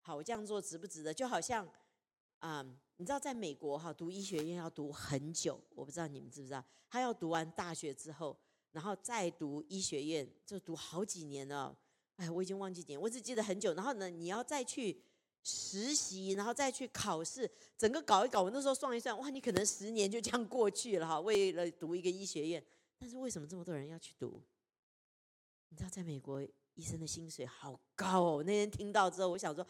[0.00, 1.12] 好，我这样做值不值得？
[1.12, 1.70] 就好像，
[2.38, 2.64] 啊，
[2.96, 6.64] 你知道，在美国哈，读医学院要读很久，我不知道你们知不知道？
[6.88, 8.36] 他要读完大学之后，
[8.72, 11.76] 然后再读医学院，就读好几年了。
[12.16, 13.74] 哎，我已经忘记年，我只记得很久。
[13.74, 15.02] 然后呢，你要再去
[15.42, 21.20] 实习，然后再去考试，整个搞一搞，我那时候算一算，哇，你可能十年就这样过去了哈。
[21.20, 22.64] 为了读一个医学院，
[22.98, 24.40] 但是为什么这么多人要去读？
[25.70, 26.40] 你知道，在美国
[26.74, 28.42] 医生的薪水好高哦！
[28.44, 29.66] 那天听到之后，我想说，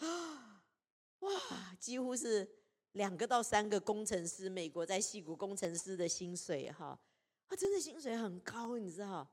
[1.20, 2.46] 哇，几乎是
[2.92, 6.98] 两个到三个工程师，美国在戏谷工程师的薪水哈，
[7.46, 9.26] 啊，真的薪水很高，你知道？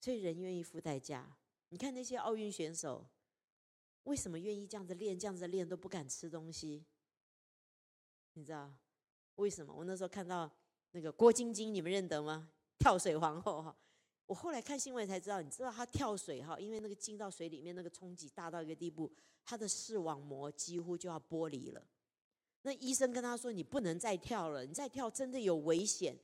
[0.00, 1.38] 所以人愿意付代价。
[1.70, 3.06] 你看那些奥运选手，
[4.04, 5.18] 为什么愿意这样子练？
[5.18, 6.84] 这样子练都不敢吃东西，
[8.32, 8.72] 你知道？
[9.36, 9.72] 为什么？
[9.72, 10.50] 我那时候看到
[10.92, 12.50] 那个郭晶晶，你们认得吗？
[12.78, 13.76] 跳水皇后哈。
[14.26, 19.10] 我后来看新闻才知道，你知道她跳水哈，因为那个进到水里面那个冲击大到一个地步，
[19.44, 21.86] 她的视网膜几乎就要剥离了。
[22.62, 26.18] 那医生跟她说：“你不能再跳了，你再跳真的有危险。”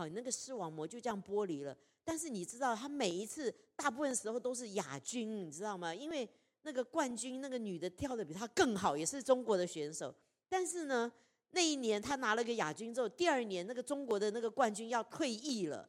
[0.00, 1.76] 好，那个视网膜就这样剥离了。
[2.02, 5.94] 但是你知道，他每一次大部分时候都是亚军，你知道吗？
[5.94, 6.26] 因为
[6.62, 10.14] 那个冠军那个女的跳的比她更好，也是中国的选手。
[10.48, 11.12] 但是呢，
[11.50, 15.86] 那一年他拿了个亚军之后，第二年那个中国的那个冠军要退役了。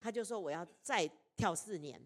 [0.00, 2.00] 他就说：“我要再跳四年。”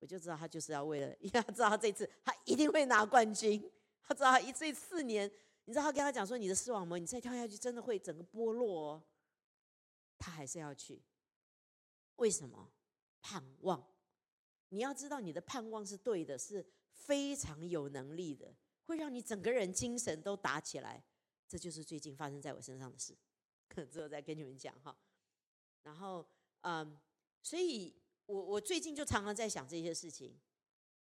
[0.00, 3.62] 我就知道他就是要为了，因 为他知道他这次他一定会拿冠军。
[4.02, 5.30] 他知道他一这四年，
[5.66, 9.02] 你知道他跟他讲说：“你的视网膜，你再跳下去真的会整个剥落哦。”
[10.18, 11.02] 他还是要去。
[12.16, 12.70] 为什么？
[13.20, 13.86] 盼望。
[14.70, 18.54] 你要知道，你的盼望是对的，是非常有能力的，
[18.84, 21.02] 会让你整个人精神都打起来。
[21.46, 23.16] 这就是最近发生在我身上的事，
[23.68, 24.96] 可之后再跟你们讲哈。
[25.82, 26.28] 然后，
[26.62, 26.98] 嗯。
[27.40, 27.94] 所以，
[28.26, 30.38] 我我最近就常常在想这些事情。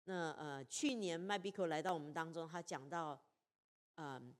[0.04, 3.20] 那呃，去年麦比克来到我们当中，他讲到，
[3.96, 4.32] 嗯，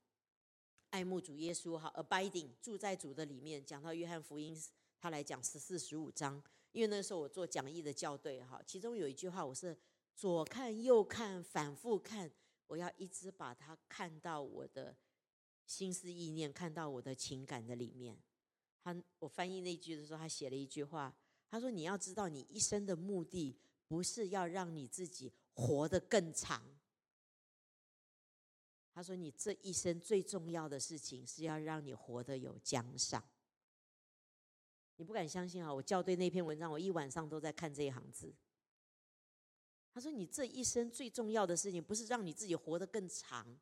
[0.91, 4.57] 爱慕主耶稣哈，abiding 住在主的里面，讲到约翰福音，
[4.99, 6.43] 他来讲十四十五章。
[6.73, 9.77] 因为那时候我做讲义的校对哈，其中有一句话，我是
[10.15, 12.31] 左看右看，反复看，
[12.67, 14.97] 我要一直把它看到我的
[15.67, 18.19] 心思意念，看到我的情感的里面。
[18.83, 21.15] 他我翻译那句的时候，他写了一句话。
[21.51, 26.63] 他说：“你要知道，你一生的目的不是要让你自己活得更长。
[28.99, 33.23] 他说，你这一生最重要的事情是要让你活得有奖赏。
[34.97, 35.73] 你不敢相信啊！
[35.73, 38.35] 我校对那篇文章，我一晚上都在看这一行字。
[39.95, 43.57] 他说，你这一生最重要的事情不是让你自己活得更长，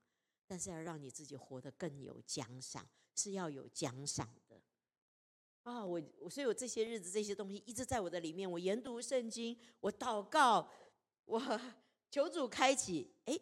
[0.46, 4.59] 但是要让你自己活得更有奖赏，是要有奖赏的。”
[5.64, 8.51] 啊，我我所以，我这些日子这些东西一直在我的里面。
[8.51, 10.72] 我研读圣经，我祷告，
[11.27, 11.61] 我
[12.11, 13.12] 求主开启。
[13.27, 13.38] 哎，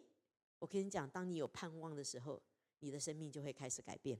[0.59, 2.41] 我跟你讲，当你有盼望的时候，
[2.79, 4.19] 你的生命就会开始改变。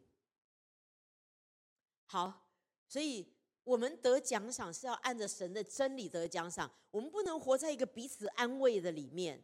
[2.05, 2.49] 好，
[2.87, 3.27] 所以
[3.63, 9.43] 我们得奖赏是要按着神的真理得奖赏，我们不能活在一个彼此安慰的里面。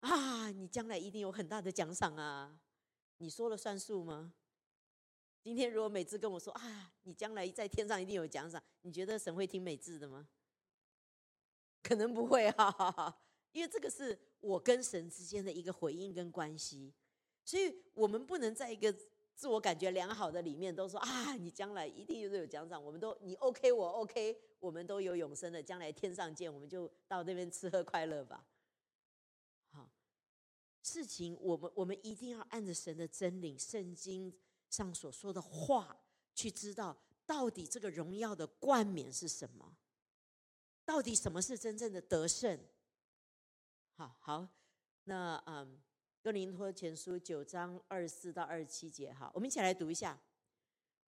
[0.00, 2.58] 啊，你将来一定有很大的奖赏啊！
[3.18, 4.32] 你说了算数吗？
[5.42, 10.28] 今天如果美智跟我说啊，你将来在天上一定有奖赏，你觉得神会听美智的吗？
[11.82, 16.92] 可能不会哈， 因为这个是我跟神之间的一个回应跟关系，
[17.44, 18.94] 所以我们不能在一个
[19.34, 28.46] 自我感觉良好的里面都说啊，你将来一定就是有奖赏，我们都你 OK 我 OK，我们都有永生的，将来天上见，我们就到那边吃喝快乐吧。
[29.70, 29.90] 好，
[30.82, 34.32] 事情我们我们一定要按着神的真理，圣经。
[34.70, 36.00] 上所说的话，
[36.32, 39.76] 去知道到底这个荣耀的冠冕是什么？
[40.84, 42.56] 到底什么是真正的得胜？
[44.00, 44.48] 好好，
[45.04, 45.66] 那嗯，
[46.22, 50.18] 《哥林托前书》九章二十四到二十七节，哈，我们一起来读一下。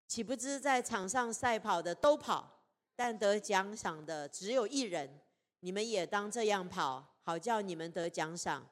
[0.07, 2.61] 岂不知在场上赛跑的都跑，
[2.95, 5.19] 但得奖赏的只有一人。
[5.61, 8.63] 你们也当这样跑，好叫你们得奖赏。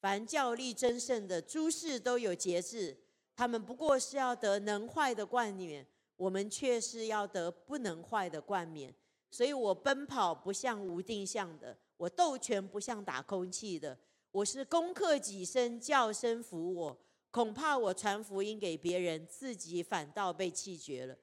[0.00, 2.98] 凡教力争胜的诸事都有节制。
[3.36, 5.86] 他们不过是要得能坏的冠冕，
[6.16, 8.92] 我们却是要得不能坏的冠冕。
[9.30, 13.98] 所以我奔跑不像无定向的，我斗拳不像打空气的。
[14.30, 16.98] 我是攻克己身，叫声服我。
[17.30, 21.18] 恐怕我传福音给别人，自己反倒被弃绝了。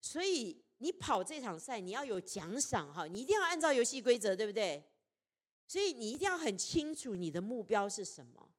[0.00, 4.82] 所以你跑这场赛，你要有奖赏哈，你一定要按照游戏规则，对不对？
[5.66, 8.50] 所以你一定要很清楚你的目标是什么。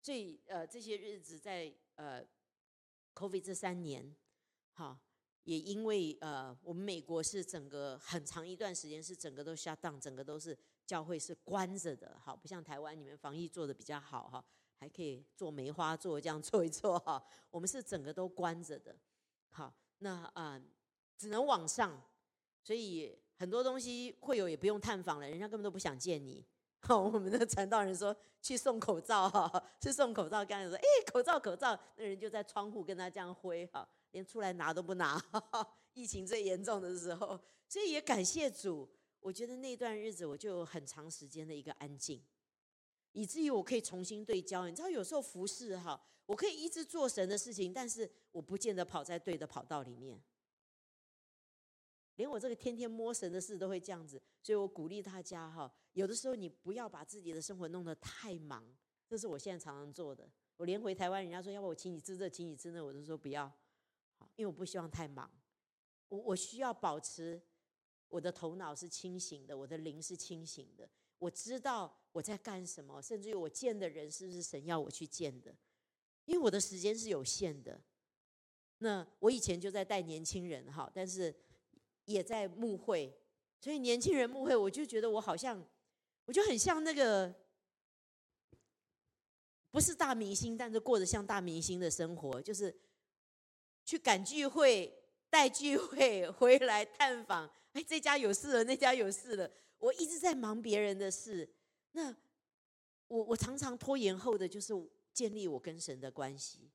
[0.00, 2.24] 所以，呃，这些日子在呃
[3.14, 4.14] ，COVID 这三年，
[4.72, 4.98] 好，
[5.44, 14.44] 也因为呃，我们美国是整个很长一段时间是整个都 shut down，整个都是教会是关着的，好，不像台湾你们防疫做的比较好哈，
[14.78, 18.96] 还可以做梅花座这样做一做哈，我们是整个都关着的，
[19.50, 20.60] 好，那啊，
[21.18, 22.00] 只能网上，
[22.62, 26.44] 所以很多东西会有也不用探访了，人家根本都不想见你。
[26.84, 35.66] 好，我们的传道人说去送口罩哈，去送口罩，刚才说哎，口罩口罩，那人就在窗户跟他这样挥哈，连出来拿都不拿哈哈。
[35.94, 38.88] 疫情最严重的时候，所以也感谢主，
[39.20, 42.20] 我觉得那段日子我就有很长时间的一个安静，
[43.12, 44.68] 以至于我可以重新对焦。
[44.68, 50.20] 你知道有时候服侍哈，我可以一直做神的事情，但是我不见得跑在对的跑道里面。
[52.16, 58.64] 连我这个天天摸神的事都会这样子，所以我鼓励大家哈，有的时候你不要把自己的生活弄得太忙，
[59.08, 60.28] 这是我现在常常做的。
[60.56, 63.50] 我连回台湾，人家说要不我请你吃这，请你吃那，我都说不要。
[64.18, 65.30] 好，因为我不希望太忙，
[66.08, 67.40] 我我需要保持
[68.08, 75.56] 我的头脑是清醒的，我的灵是清醒的，我知道我在干什么，甚至于我见的人是不是神要我去见的，
[76.26, 77.80] 因为我的时间是有限的。
[78.78, 81.34] 那我以前就在带年轻人哈，但是
[82.04, 83.16] 也在牧会，
[83.60, 85.64] 所以年轻人牧会，我就觉得我好像，
[86.24, 87.34] 我就很像那个。
[89.70, 92.78] 不是大明星，但是过着像大明星的生活，就是
[93.86, 94.94] 去赶聚会、
[95.30, 97.50] 带聚会 回来探访。
[97.72, 99.50] 哎，这家有事了，那家有事了。
[99.78, 101.48] 我一直在忙别人的事。
[101.92, 102.14] 那
[103.08, 104.74] 我我常常拖延后的就是
[105.14, 106.70] 建立我跟神的关系，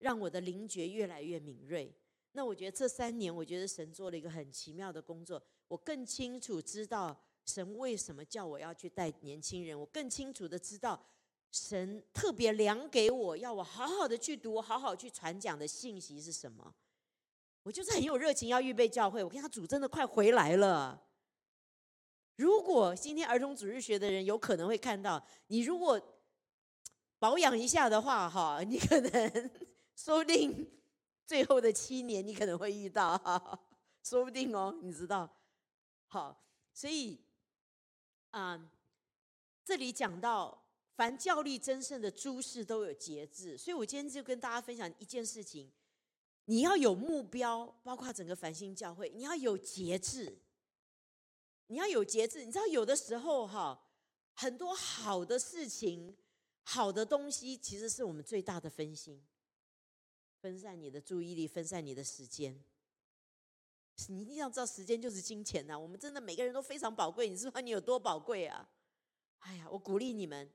[0.00, 1.96] 让我的灵觉越来越敏锐。
[2.32, 5.42] 那我觉得这三年，我觉得神做了一个很奇妙的工作。
[5.66, 11.00] 我更清楚知道神为什么叫我要去带年轻人，我更清楚的知道。
[11.50, 16.74] 神特别量给我要我好好的去读，好好去传讲的信息是什么？
[17.62, 19.24] 我就是很有热情要预备教会。
[19.24, 21.02] 我跟他主真的快回来了。
[22.36, 26.00] 如果今天儿童主日学的人有可能会看到你，如果
[27.18, 29.50] 保养一下的话，哈，你可能
[29.96, 30.70] 说不定
[31.28, 33.60] 最后的七年你可能会遇到，
[34.02, 35.28] 说不定哦，你知道？
[36.06, 37.20] 好，所以
[38.30, 38.70] 啊，
[39.62, 40.64] 这里讲到。
[40.96, 45.70] 凡教力争胜的诸事都有节制，所以我今天就跟大家分享一件事情：
[46.46, 50.36] 你要有目标，包括整个繁星教会，你要有节制，
[51.68, 52.44] 你要有节制。
[52.44, 53.80] 你知道，有的时候哈，
[54.34, 56.16] 很多好的事情、
[56.64, 59.24] 好的东西，其实是我们最大的分心，
[60.40, 62.62] 分散你的注意力，分散你的时间。
[64.08, 65.76] 你一定要知道，时间就是金钱呐！
[65.76, 68.68] 我们真的每个人都非常宝贵，你知道你有多宝贵啊？
[69.40, 70.48] 哎呀，我鼓励你们。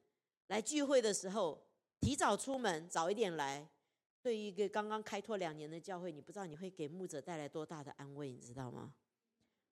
[0.48, 1.66] 来聚会的时候，
[2.00, 3.70] 提早出门，早一点来。
[4.22, 8.94] 对于一个刚刚开拓两年的教会，你不知道你会给牧者带来多大的安慰，你知道吗？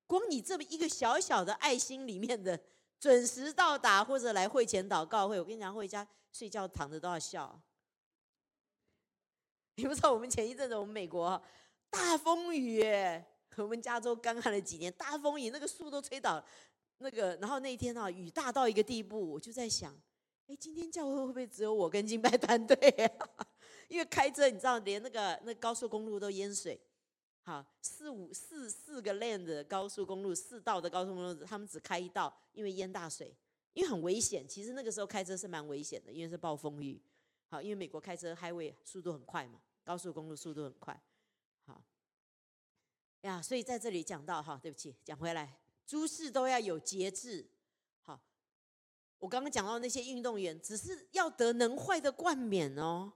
[0.06, 2.60] 光你这么一个小小的爱心里面的
[3.00, 7.62] 准时到达，或者来会前祷告会，我跟你讲，回家睡觉躺着都要笑。
[9.82, 11.41] 你不知道我们前一阵子我们美国
[11.89, 12.84] 大风雨，
[13.58, 16.44] 我们加州干旱了几年，大风雨那个树都吹倒，
[17.00, 19.91] 那个然后那天啊，雨大到一个地步，我就在想。
[20.46, 22.78] 哎，今天教会会不会只有我跟敬拜团队？
[23.89, 26.80] 因为开车，你知道，连那个那高速公路都淹水。
[27.41, 33.36] 好，四五四四个 lane 的高速公路，四道的高速公路，他们只开一道，因为淹大水，
[33.74, 34.48] 因为很危险。
[34.48, 37.02] 其实那个时候开车是蛮危险的，因为是暴风雨。
[37.50, 41.02] 好，因为美国开车 highway 速度很快嘛，高速公路速度很快。
[41.65, 41.84] 好，
[43.22, 47.50] 呀，所以在这里讲到哈，对不起，讲回来，诸事都要有节制。
[48.02, 48.20] 好
[49.20, 53.13] 我刚刚讲到那些运动员，只是要得能坏的冠冕哦。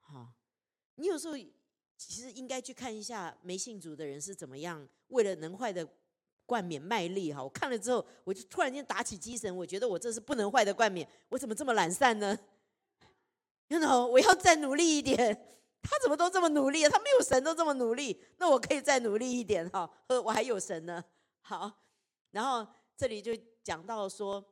[0.00, 0.32] 好，
[0.96, 1.34] 你有时候
[1.96, 5.88] 其实应该去看一下没信主的人是怎么样为了能坏的
[6.44, 7.42] 冠冕卖力哈。
[7.42, 12.38] 我看了之后，我就突然间打起精神，我觉得我这是不能坏的冠冕，我怎么这么懒散呢
[13.80, 15.48] 那我要再努力一点。
[15.82, 16.88] 他怎么都这么努力？
[16.88, 19.90] 他没有神都这么努力，那我可以再努力一点哈。
[20.08, 21.04] 呵，我还有神呢。
[21.40, 21.70] 好，
[22.30, 23.32] 然后这里就
[23.62, 24.44] 讲到说。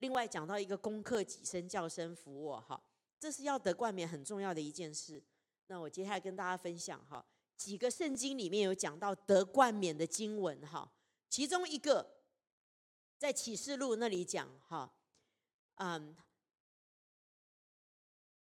[0.00, 2.78] 另外讲到一个功课几声叫声服我哈，
[3.18, 5.22] 这是要得冠冕很重要的一件事。
[5.68, 7.24] 那我接下来跟大家分享哈，
[7.56, 10.92] 几个圣经里面有讲到得冠冕的经文哈，
[11.30, 12.18] 其中一个
[13.16, 14.92] 在启示录那里讲哈，
[15.76, 16.14] 嗯，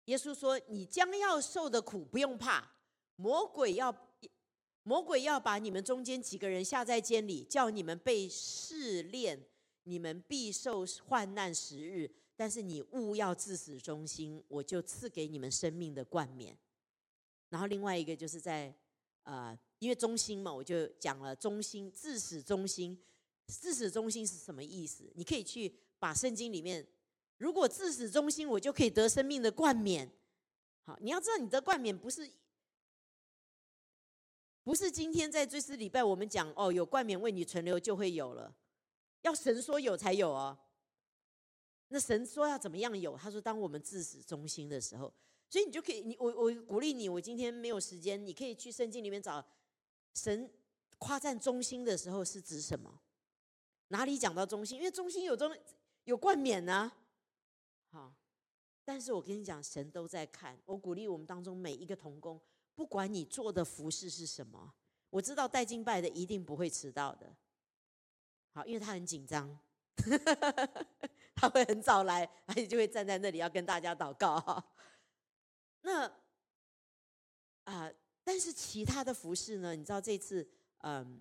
[0.06, 2.72] 耶稣说你将要受的苦不用怕，
[3.16, 3.94] 魔鬼要
[4.82, 9.48] 魔鬼要把你们中间几个人下在监里，叫你们被试炼。
[9.84, 16.56] 你们必受患难时日，但是你勿要自死忠心，我就赐给你们生命的冠冕。
[17.48, 18.72] 然后另外一个就是在
[19.24, 22.96] 呃，因为忠心嘛，我就讲了忠心，自死忠心。
[23.48, 25.10] 自死忠心是什么意思？
[25.16, 26.86] 你可以去把圣经里面，
[27.42, 30.08] 如果自始忠心，我就可以得生命的冠冕。
[30.84, 32.30] 好，你要知道，你的冠冕不是
[34.62, 38.54] 不是今天在追思礼拜我们讲哦，有冠冕为你存留就会有了。
[39.22, 40.56] 要神说有才有哦，
[41.88, 43.16] 那神说要怎么样有？
[43.16, 45.12] 他说当我们自始忠心的时候，
[45.50, 49.44] 所以你就可以，你我我鼓励你，我今天没有时间，你可以去圣经里面找
[50.14, 50.48] 神
[50.98, 53.00] 夸赞忠心的时候是指什么？
[53.88, 54.78] 哪里讲到忠心？
[54.78, 55.52] 因为忠心有忠
[56.04, 56.92] 有冠冕呢。
[58.84, 60.58] 但是我跟你讲，神都在看。
[60.64, 62.40] 我鼓励我们当中每一个童工，
[62.74, 64.74] 不管你做的服饰是什么，
[65.10, 67.36] 我知道带敬拜的一定不会迟到的。
[68.52, 69.58] 好，因为他很紧张，
[71.34, 74.38] 他会很早来，而且就会站在那里要跟大家祷告。
[74.40, 74.64] 哈，
[75.82, 76.12] 那
[78.24, 79.74] 但是其他的服饰呢？
[79.74, 81.20] 你知道这次，嗯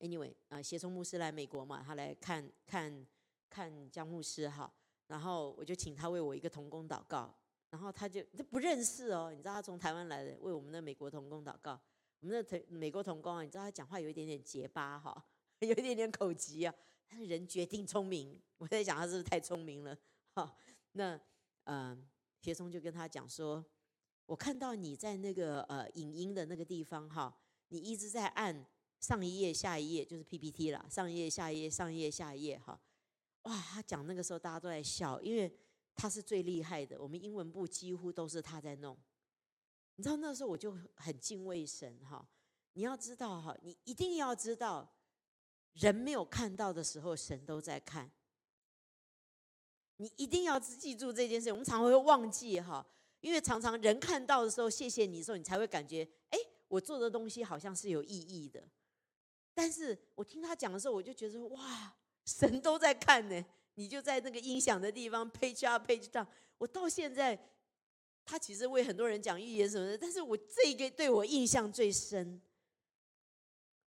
[0.00, 3.06] ，anyway，呃，协聪牧师来美国嘛，他来看看
[3.48, 4.70] 看江牧师哈，
[5.06, 7.34] 然后我就请他为我一个童工祷告，
[7.70, 11.80] 然后他就他不认识哦，你知道他从台湾来的，为我们的美国童工祷告，
[12.20, 15.24] 我们的美美国童工啊，你知道他讲话有一点点结巴哈，
[15.60, 16.74] 有一点点口疾啊，
[17.08, 19.96] 但是人决定聪明，我在想他是不是太聪明了？
[20.34, 20.54] 哈，
[20.92, 21.20] 那
[21.64, 22.06] 嗯，
[22.40, 23.64] 协聪就跟他讲说。
[24.26, 27.36] 我看到你在那个呃影音的那个地方哈，
[27.68, 28.64] 你一直在按
[28.98, 32.80] 上一页下一页，就是 PPT 了，上一页下一页上一页下一页哈。
[33.44, 35.50] 哇，他讲那个时候大家都在笑，因为
[35.94, 38.96] 他是最厉害的，我们英文部几乎都是他在弄。
[39.96, 42.26] 你知道那时候我就很敬畏神哈，
[42.72, 44.96] 你要知道哈，你一定要知道，
[45.74, 48.10] 人没有看到的时候，神都在看。
[49.98, 52.84] 你一定要记住这件事，我们常会忘记哈。
[53.20, 56.38] 因为常常人看到的时候，谢谢你的时候，你才会感觉，哎，
[56.68, 58.68] 我做的东西好像是有意义的。
[59.54, 63.44] 但是我听他讲的时候，我就觉得，哇，神都在看呢。
[63.74, 66.26] 你就在那个音响的地方，page up page down。
[66.58, 67.38] 我到现在，
[68.24, 72.40] 他其实为很多人讲预言什么的，但是我这个对我印象最深，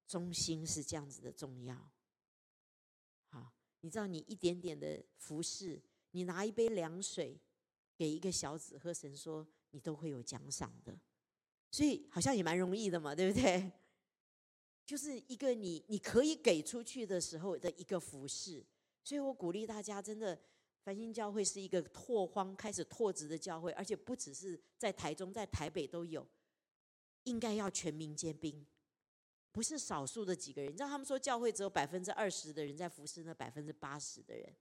[0.05, 1.75] 中心是这样子的重要。
[3.29, 5.81] 好，你知道，你一点点的服侍，
[6.11, 7.39] 你拿一杯凉水。
[7.99, 10.95] 给一个小子和神说，你都会有奖赏的，
[11.71, 13.71] 所以好像也蛮容易的嘛，对不对？
[14.88, 18.65] 就是一个你你可以给出去的时候的一个服饰。
[19.03, 20.35] 所以我鼓励大家，真的
[20.83, 26.27] 繁星教会是一个拓荒开始拓殖的教会，而且不只是在台中，在台北都有，
[27.25, 28.65] 应该要全民皆兵，
[29.51, 30.71] 不是少数的几个人。
[30.71, 34.55] 你知道他们说教会只有百分之二十的人在服侍那百分之八十的人，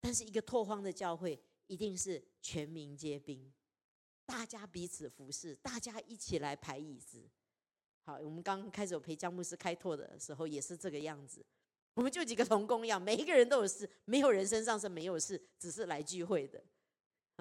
[0.00, 1.40] 但是一个拓荒的教会。
[1.66, 3.48] 一定是全民皆兵，
[4.26, 7.30] 大家彼此服侍，大家一起来排椅子。
[8.10, 11.44] 好，我们刚开始陪江牧师开拓的时候也是这个样子，
[11.94, 16.60] 我们就几个童工一样，每一个人都有事，没有人身上是没有事，只是来聚会的。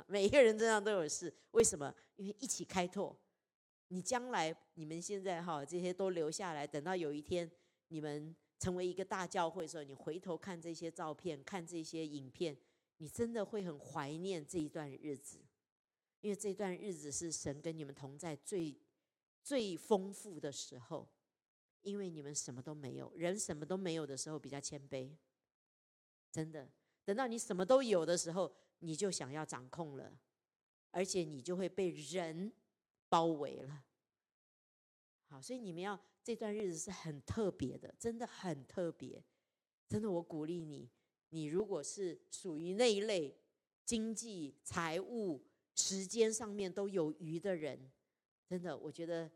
[0.05, 1.91] 每一个人身上都有事，为什么？
[2.17, 3.17] 因为一起开拓。
[3.88, 7.49] 你将来你们现在哈这些都留下来，等到有一天
[7.88, 12.55] 你们成为一个大教会的时候，你回头看这些照片，看这些影片。
[12.97, 15.39] 你真的会很怀念这一段日子，
[16.20, 18.78] 因为这段日子是神跟你们同在最
[19.44, 21.08] 最丰富的时候。
[21.82, 25.16] 因为你们什么都没有，人什么都没有的时候比较谦卑，
[26.30, 26.70] 真的。
[27.06, 30.20] 等到你什么都有的时候，你就想要掌控了，
[30.92, 32.52] 而且你就会被人
[33.08, 33.86] 包围了。
[35.28, 39.24] 好，所以你们要这段日子是很特别的，真的很特别，
[39.88, 40.90] 真的，我鼓励你。
[41.30, 43.40] 你如果是属于那一类
[43.86, 47.90] 经济、财务、时间上面都有余的人，
[48.50, 49.30] 真的，我觉得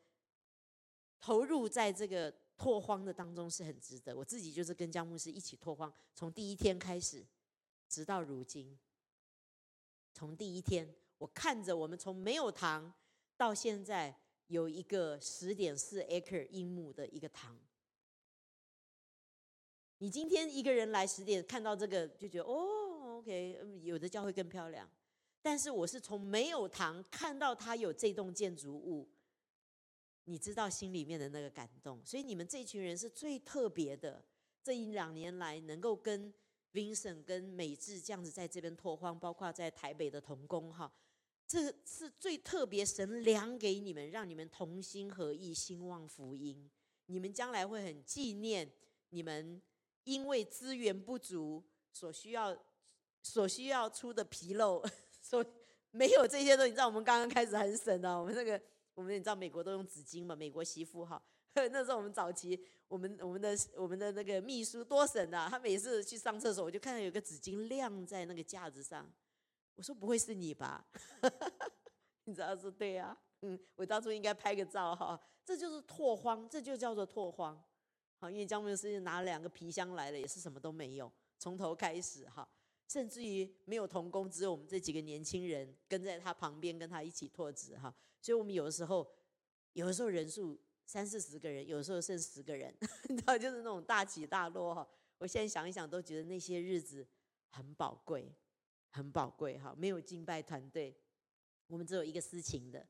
[1.22, 4.16] 投入在这个拓荒的当中是很值得。
[4.18, 7.24] 我自己就是跟江牧师一起拓荒，从第一天开始，
[7.88, 8.76] 直到如今。
[10.14, 12.92] 从第一天，我看着我们从没有堂
[13.38, 17.56] 到现在有一个十点四 acre 英亩的一个堂。
[20.00, 24.90] 你今天一个人来十点看到这个就觉得哦，OK，有的教会更漂亮。
[25.44, 29.08] 但是我是从没有堂看到他有这栋建筑物，
[30.24, 32.04] 你知道心里面的那个感动。
[32.04, 34.26] 所以你们这群人是最特别的。
[34.64, 36.34] 这一两年来能够跟
[36.72, 40.92] Vincent 跟美智这样子在这边拓荒，包括在台北的童工哈，
[41.46, 46.68] 这是最特别神量给你们，让你们同心合意兴旺福音。
[47.06, 48.72] 你们将来会很纪念
[49.10, 49.62] 你们。
[50.06, 51.64] 因为资源不足，
[51.94, 52.54] 所需要
[53.22, 54.84] 所需要出的纰漏，
[55.34, 55.44] 所
[55.90, 56.70] 没有这些东西。
[56.70, 58.62] 你知道，我们刚刚开始很省啊，我们那个，
[58.94, 61.20] 我们你知道，美国都用纸巾嘛，美国媳妇哈。
[61.56, 69.12] 那时候我们早期，我们我们的我们的那个秘书多省啊，他每次去上厕所，我就看到有个纸巾晾在那个架子上。
[69.76, 70.86] 我说不会是你吧？
[72.26, 75.20] 你知道是对啊，嗯，我当初应该拍个照哈。
[75.44, 77.60] 这就是拓荒，这就叫做拓荒。
[78.20, 82.48] 好因为江牧师拿两个皮箱来了，也是什么都没有，从头开始哈，
[82.94, 87.92] 甚至于没有童工，只有我们这几个年轻人跟在他旁边，跟他一起拓纸哈。
[88.22, 89.12] 所以我们有的时候，
[89.72, 92.72] 有的时候人数三四十个人，有的时候剩十个人，
[93.10, 94.88] 你知道，就是那种大起大落哈。
[95.18, 97.04] 我现在想一想，都觉得那些日子
[97.50, 98.32] 很宝贵，
[98.92, 99.74] 很宝贵哈。
[99.76, 100.96] 没有敬拜团队，
[101.66, 102.88] 我们只有一个私情的。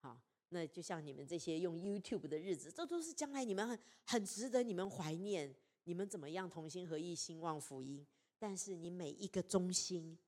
[0.00, 5.54] 好那就像你们这些用 YouTube 的日子，这都是将来你们很很值得你们怀念。
[5.86, 8.04] 你们怎么样同心合意兴旺福音？
[8.38, 10.18] 但是你每一个中心，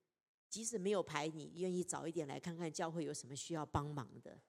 [0.49, 4.41] 即使没有排，你愿意早一点来看看教会有什么需要帮忙的，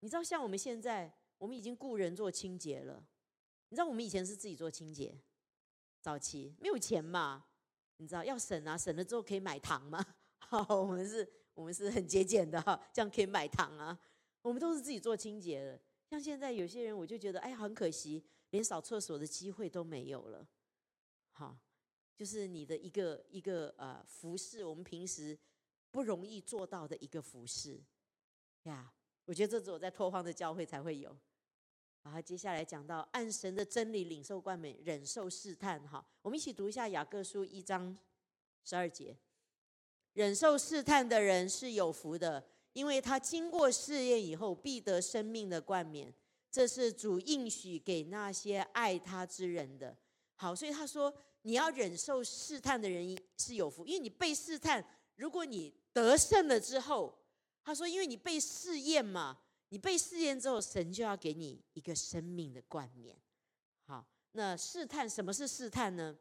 [0.00, 3.04] 你知道，像我们现在，我们已经雇人做清洁了。
[3.70, 5.20] 你知道，我们以前是自己做清洁，
[6.00, 7.44] 早期没有钱嘛，
[7.96, 10.04] 你知道要省啊，省了之后可以买糖嘛。
[10.38, 13.98] 好，我们是，我们是很节俭的哈，这样可以买糖啊。
[14.40, 15.78] 我们都是自己做清洁的。
[16.08, 20.48] 像现在有些人，我就觉得，哎，很可惜，连扫厕所的机会都没有了。
[21.32, 21.58] 好，
[22.18, 25.38] 就是你的一个一个呃服饰，我们平时
[25.92, 27.80] 不容易做到的一个服饰
[28.64, 28.92] 呀。
[29.24, 31.16] 我觉得这只有在拓荒的教会才会有。
[32.02, 35.80] 好，接下来讲到按神的真理领受冠冕，忍受试探。
[35.86, 37.96] 哈，我们一起读一下雅各书一章
[38.64, 39.16] 十二节：
[40.14, 46.12] 忍受试探的人是有福的，因为他经过试验以后，必得生命的冠冕。
[46.50, 49.96] 这是主应许给那些爱他之人的。
[50.34, 54.84] 好，所以他说，你要忍受试探的人是有福，因为你被试探，
[55.16, 57.16] 如果你得胜了之后。
[57.64, 63.14] 他说：“因为你被试验嘛，你被试验之后，神就要给你一个生命的冠冕。
[63.84, 66.16] 好，那试探什么是试探呢？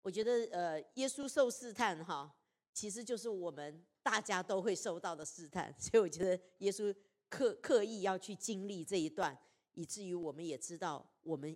[0.00, 2.34] 我觉得，呃，耶稣受试探，哈，
[2.72, 5.74] 其实就是我们大家都会受到的试探。
[5.78, 6.94] 所以我觉得耶稣
[7.28, 9.38] 刻刻意要去经历这一段，
[9.74, 11.54] 以至于我们也知道我们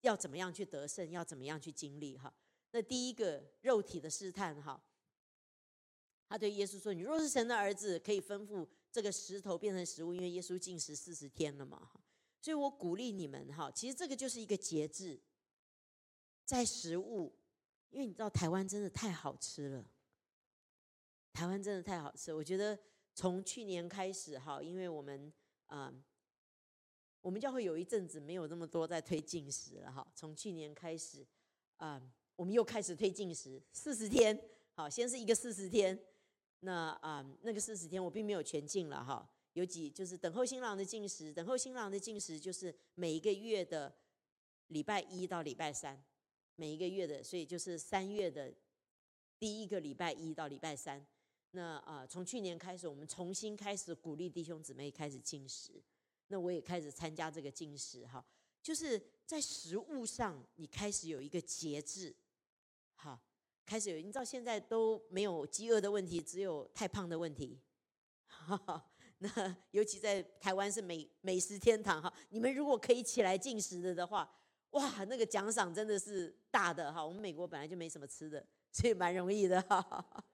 [0.00, 2.16] 要怎么样去得胜，要怎么样去经历。
[2.16, 2.32] 哈，
[2.70, 4.82] 那第一个肉体的试探，哈。”
[6.28, 11.90] 他对耶稣说：“你若是神的儿子，可以吩咐这个石头变成食物，因为耶稣禁食四十天了嘛。
[12.40, 15.18] 所以我鼓励你们哈，其实这个就是一个节制，
[16.44, 17.34] 在食物，
[17.88, 19.90] 因为你知道台湾真的太好吃了，
[21.32, 22.34] 台湾真的太好吃。
[22.34, 22.78] 我觉得
[23.14, 25.32] 从去年开始哈，因为我们
[25.66, 25.92] 啊，
[27.28, 30.10] 我们教会有一阵子没有那么多在推进食了哈。
[30.14, 31.26] 从去年开始
[31.76, 32.02] 啊，
[32.36, 36.02] 我们又开始推进食四十天，好，先是一个四十天。”
[36.60, 43.94] 那啊，那个四十天我并没有全禁了哈，有几就是等候新郎的进食，等候新郎的进食就是每一个月的
[44.68, 46.02] 礼拜一到礼拜三，
[46.56, 48.50] 每一个月的，所以就是三月的
[49.38, 51.06] 第一个礼拜一到礼拜三。
[51.50, 55.72] 那啊，从去年开始，我们重新开始鼓励弟兄姊妹开始进食，
[56.28, 58.24] 那我也开始参加这个进食哈，
[58.62, 62.14] 就是在食物上你开始有一个节制，
[62.94, 63.20] 哈。
[63.66, 67.60] 开始有，你知道现在都没有饥饿的问题，只有太胖的问题。
[68.26, 74.26] 哈 那尤其在台湾是美美食天堂哈，你们如果可以起来进食的的话，
[74.70, 77.04] 哇，那个奖赏真的是大的哈。
[77.04, 80.24] 我们美国本来就没什么吃的，所以蛮容易的哈。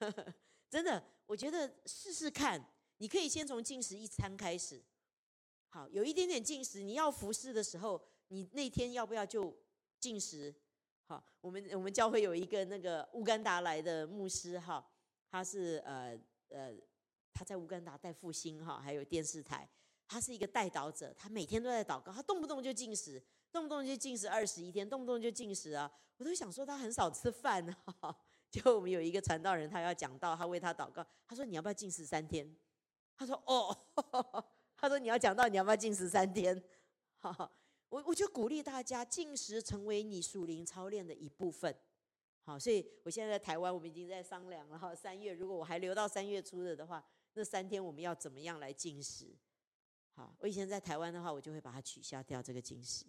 [0.68, 2.62] 真的，我觉得试试看，
[2.98, 4.82] 你可以先从进食一餐开始。
[5.74, 7.98] 好，有一点点进食，你要服侍的时候，
[8.28, 9.56] 你那天要不要就
[9.98, 10.54] 进食？
[11.06, 14.86] 好，我们我们教会有一个那个乌干达来的牧师哈，
[15.30, 16.14] 他是呃
[16.50, 16.74] 呃
[17.32, 19.66] 他在乌干达带复兴哈，还有电视台，
[20.06, 23.18] 他是一个带导者，他每天都在祷告，他动不动就进食，
[23.50, 28.14] 动不动就进食二十一天，动不动就进食啊，我都想说他很少吃饭哈。
[28.52, 32.54] 就我们有一个传道人，他要讲到，他为他祷告，他说你要不要进食三天？
[33.16, 33.74] 他说哦，
[34.82, 36.62] 他说你要讲到你要不要禁食三天？
[37.16, 37.50] 好。
[37.88, 41.76] 我我就鼓励大家进食成为你属灵操练的一部分，
[42.42, 44.94] 好，所以我现在在台湾，我们已经在商量了哈。
[44.94, 47.04] 三月如果我还留到三月初的的话，
[47.34, 49.36] 那三天我们要怎么样来进食？
[50.14, 53.04] 好，我以前在台湾的话，我就会把它取消掉这个进食，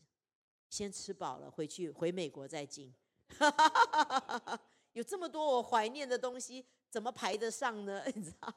[0.69, 2.93] 先吃饱了回去回美国再进。
[4.91, 8.03] 有这么多我怀念的东西，怎么排得上呢？
[8.13, 8.53] 你知道？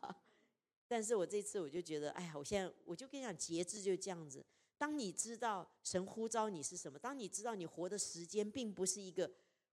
[0.88, 4.44] 但是我这次我就觉得，哎呀，我现在我就跟你讲，节制就这样子。
[4.78, 9.30] 当你知道神呼召你是什么，当你知道你活的时间并不是一个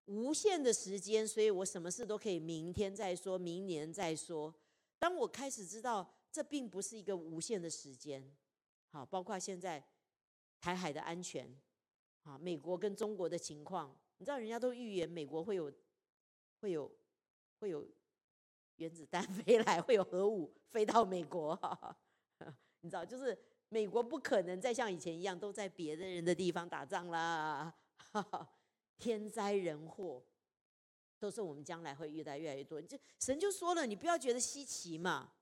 [0.07, 4.55] 无限的时间，所以我什么事都可以明天再说，明年再说。
[4.99, 8.25] 当我开始知道这并不是一个无限的时间，
[8.91, 9.85] 好，包括现在
[10.61, 11.53] 台海的安全，
[12.23, 15.73] 啊，美国跟中国的情况，你知道人家都预言美国会有
[16.61, 16.91] 会有
[17.59, 17.85] 会有
[18.83, 21.59] 原子弹飞来，会有核武飞到美国，
[22.83, 23.37] 你知道就是。
[23.73, 27.75] 美国不可能再像以前一样都在别的人的地方打仗啦，
[29.01, 30.23] 天灾人祸
[31.19, 32.83] 都是我们将来会遇到越来越多。
[32.83, 35.33] 就神就说了，你不要觉得稀奇嘛，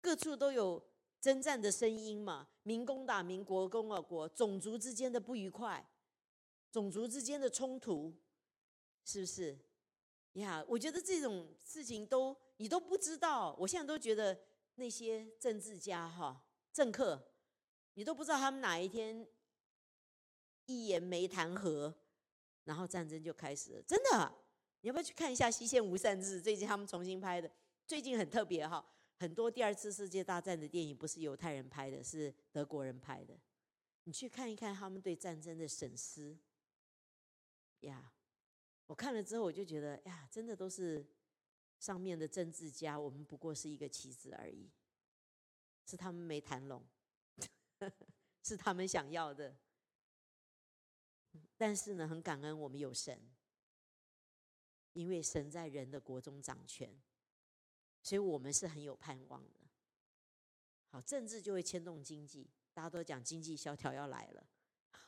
[0.00, 0.80] 各处都有
[1.20, 5.84] 征战的声音嘛，民攻打民，国攻了国，种族之间的不愉快，
[6.70, 8.14] 种族之间的冲突，
[9.04, 9.58] 是不是？
[10.34, 13.54] 呀，我觉得这种事情都你都不知道。
[13.58, 14.38] 我现在都觉得
[14.76, 17.32] 那些政治家哈，政客。
[17.94, 19.26] 你都不知道他们哪一天
[20.66, 21.94] 一言没谈和，
[22.64, 23.82] 然后战争就开始了。
[23.82, 24.34] 真的，
[24.82, 26.36] 你要不要去看一下《西线无善日》？
[26.42, 27.50] 最近他们重新拍的，
[27.86, 28.86] 最近很特别哈。
[29.18, 33.34] 很多第二次世界大战的电影不是犹太人拍的，是德国人拍的。
[34.04, 36.36] 你去看一看他们对战争的审思，
[37.80, 38.12] 呀，
[38.86, 41.06] 我看了之后我就觉得呀，真的都是
[41.78, 44.70] 上面的政治家，我们不过是一个棋子而已，
[45.84, 46.84] 是他们没谈拢，
[48.42, 49.56] 是他们想要的。
[51.56, 53.20] 但是呢，很感恩我们有神，
[54.94, 56.94] 因为神在人的国中掌权，
[58.02, 59.60] 所以我们是很有盼望的。
[60.88, 64.46] 好，政治就会牵动经济，大家都讲经济萧条要来了，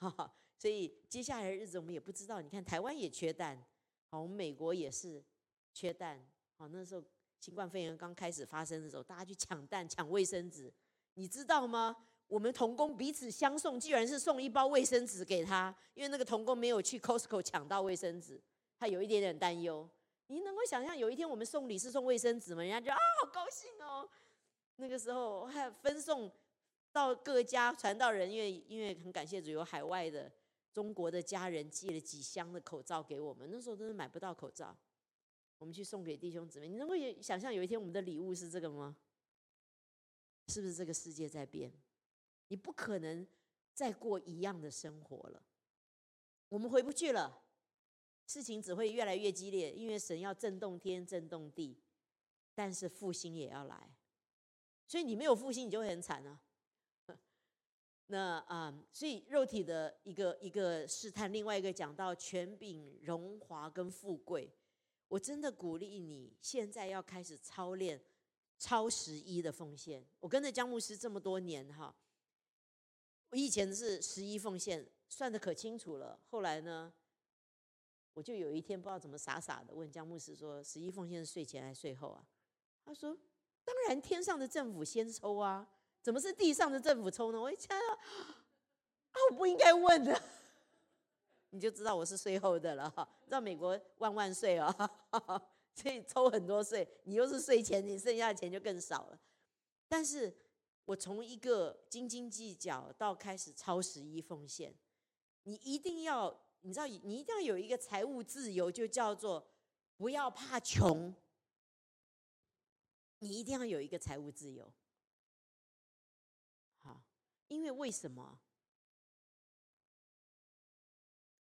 [0.59, 2.41] 所以接下来的日子我们也不知道。
[2.41, 3.67] 你看台湾也缺蛋，
[4.09, 5.25] 好，我们美国也是
[5.73, 6.27] 缺蛋。
[6.59, 7.03] 好，那时候
[7.39, 10.73] 新冠肺炎刚开始发生的时候，大家去抢蛋、抢卫生纸，
[11.15, 11.97] 你知道吗？
[12.27, 18.43] 我们童工彼此相送，居然是送一包卫生纸给他，因为那个童工没有去 Costco 抢到卫生纸，
[18.77, 19.89] 他有一点点担忧。
[20.27, 22.63] 你能够想象有一天我们送礼是送卫生纸吗？
[22.63, 24.07] 人家就啊，好高兴哦。
[24.77, 26.31] 那个时候还分送
[26.93, 30.31] 到各家传道人，因为因为很感谢主，有海外的
[30.73, 33.49] 中国的家人寄了几箱的口罩给我们。
[33.51, 34.77] 那时候真的买不到口罩，
[35.59, 36.69] 我们去送给弟兄姊妹。
[36.69, 38.97] 你能够想象有一天我们的礼物是这个吗？
[40.49, 41.73] 是不是这个世界在变？
[42.49, 43.27] 你不可能
[43.75, 45.43] 再过一样的生活了，
[46.49, 47.43] 我们回不去了，
[48.27, 51.77] 事情只会越来越激烈，因为神要震动天、震动地，
[52.55, 53.95] 但是复兴也要来，
[54.87, 56.41] 所以你没有复兴，你就会很惨啊。
[58.07, 64.51] 那啊，所以肉体的一个一个试探，另外一个讲到权柄、荣华跟富贵，
[65.09, 68.01] 我真的鼓励你现在要开始操练
[68.59, 70.07] 超十一的奉献。
[70.21, 71.95] 我跟着江牧师这么多年哈。
[73.31, 76.19] 我以前是十一奉献，算的可清楚了。
[76.31, 76.93] 后来呢，
[78.15, 82.27] 我就有一天不知道怎么傻傻的问江牧师说：“十一奉献是税前还是税后啊？”
[82.85, 83.15] 他说
[83.65, 85.69] ：“当然天上的政府先抽啊，
[86.01, 87.99] 怎么是地上的政府抽呢？”我一想 啊，
[89.31, 90.23] 我不应该问的，
[91.59, 93.03] 你就知道我是税后的了哈。
[93.25, 94.73] 知道美国万万税哦，
[95.75, 99.19] 所以抽很多税，你又是税前，你剩下的钱就更少了。
[99.89, 100.33] 但是。
[100.89, 104.75] 我从一个斤斤计较到开始超十一奉献，
[105.43, 109.47] 你一定要，你知道，你一定要有一个财务自由，就叫做
[109.99, 111.15] 不要怕穷。
[113.19, 114.73] 你一定要有一个财务自由，
[116.79, 117.03] 好，
[117.49, 118.41] 因为为什么？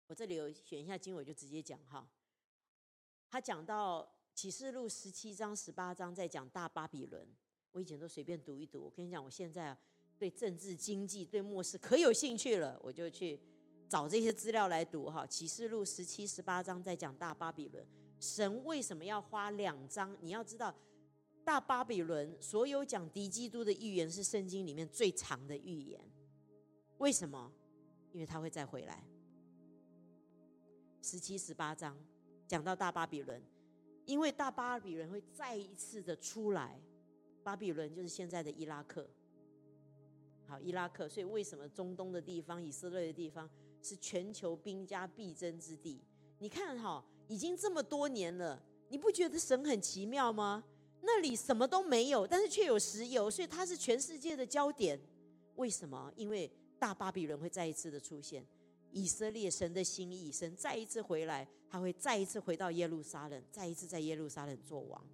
[0.09, 2.09] 我这里有选一下经文，就直接讲哈。
[3.29, 7.27] 他讲到启示录十七章、十八章，在讲大巴比伦。
[7.71, 9.77] 我以前都随便读一读，我跟你讲，我现在
[10.17, 13.39] 对政治经济、对末世可有兴趣了，我就去
[13.87, 15.27] 找这些资料来读哈。
[15.27, 17.85] 启示录十七、十八章在讲大巴比伦，
[18.19, 20.17] 神为什么要花两章？
[20.21, 20.75] 你要知道，
[21.45, 26.01] 大巴比伦所有讲敌基督的预言是圣经里面最长的预言。
[26.97, 27.53] 为什么？
[28.11, 29.05] 因为他会再回来。
[31.09, 31.97] 十七、十八章
[32.47, 33.41] 讲到大巴比伦，
[34.05, 36.79] 因为大巴比伦会再一次的出来。
[37.41, 39.09] 巴比伦就是现在的伊拉克，
[40.45, 41.09] 好，伊拉克。
[41.09, 43.49] 所以为什么中东的地方、以色列的地方
[43.81, 45.99] 是全球兵家必争之地？
[46.37, 50.63] 你看哈，已经这么多年了，你不觉得神很奇妙吗？
[51.01, 54.99] 那里什么都没有，但是却有石油，所以它是全世界的焦点。
[55.55, 56.13] 为什么？
[56.15, 58.45] 因为大巴比伦会再一次的出现，
[58.91, 65.05] 以色列神的心意，神再一次回来，他会再一次回到耶路撒冷，再一次在耶路撒冷做王。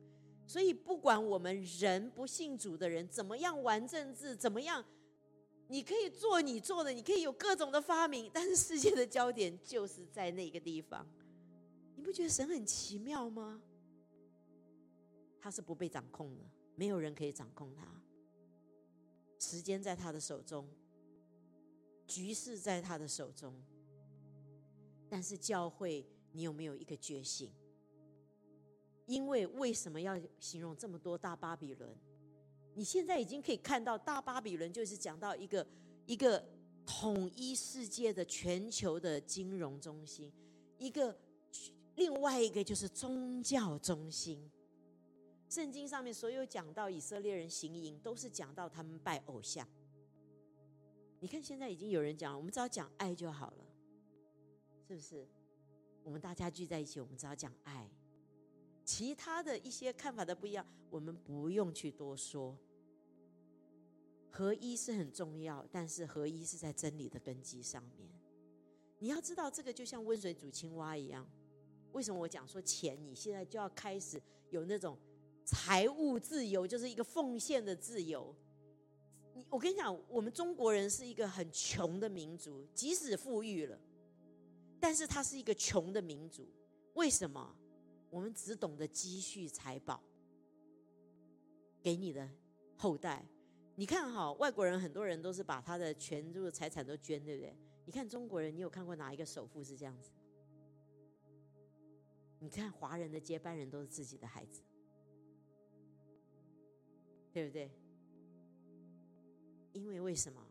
[0.47, 4.85] 所以，不管我们人不信主的人怎么样玩政治，怎么样，
[5.67, 11.07] 你可以做你做的，你可以有各种的发明，但是世界的焦点就是在那个地方。
[11.95, 13.59] 你不觉得神很奇妙吗？
[15.41, 16.43] 他是不被掌控的，
[16.75, 17.83] 没有人可以掌控他。
[19.39, 20.67] 时间在他的手中，
[22.07, 23.53] 局势在他的手中。
[25.09, 27.51] 但是教会，你有没有一个觉醒？
[29.05, 31.95] 因为为什么要形容这么多大巴比伦？
[32.73, 35.65] 你现在已经可以看到，大巴比伦就是讲到一个
[36.05, 36.43] 一个
[36.85, 40.31] 统一世界的全球的金融中心，
[40.77, 41.15] 一个
[41.95, 44.51] 另外一个就是宗教中心。
[45.47, 49.65] 圣经上面所有讲到以色列人行淫，都是讲到他们拜偶像。
[51.25, 53.65] 你看现在已经有人讲，我们只要讲爱就好了，
[54.87, 55.27] 是不是？
[56.03, 57.89] 我们大家聚在一起，我们只要讲爱。
[58.83, 62.55] 其他的一些看法的不一样，我们不用去多说。
[64.29, 68.07] 合一是很重要，但是合一是在真理的根基上面。
[68.99, 71.27] 你要知道，这个就像温水煮青蛙一样。
[71.93, 73.03] 为什么我讲说钱？
[73.03, 74.21] 你现在就要开始
[74.51, 74.95] 有那种
[75.43, 78.31] 财务自由，就是一个奉献的自由。
[79.35, 83.77] 你我跟你讲，我们中国人是一个很穷的民族，即使富裕了，
[84.79, 86.47] 但是他是一个穷的民族。
[86.93, 87.53] 为什么？
[88.09, 90.01] 我们只懂得积蓄财宝，
[91.83, 92.29] 给你的
[92.77, 93.25] 后代。
[93.75, 97.53] 你看哈，外国人很多人都是把他的全部财产都捐，对不对？
[97.83, 100.11] 你看中国人，你有看过哪一个首富是这样子？
[102.39, 104.61] 你看华人的接班人都是自己的孩子，
[107.33, 107.69] 对不对？
[109.75, 110.41] 因为为什么？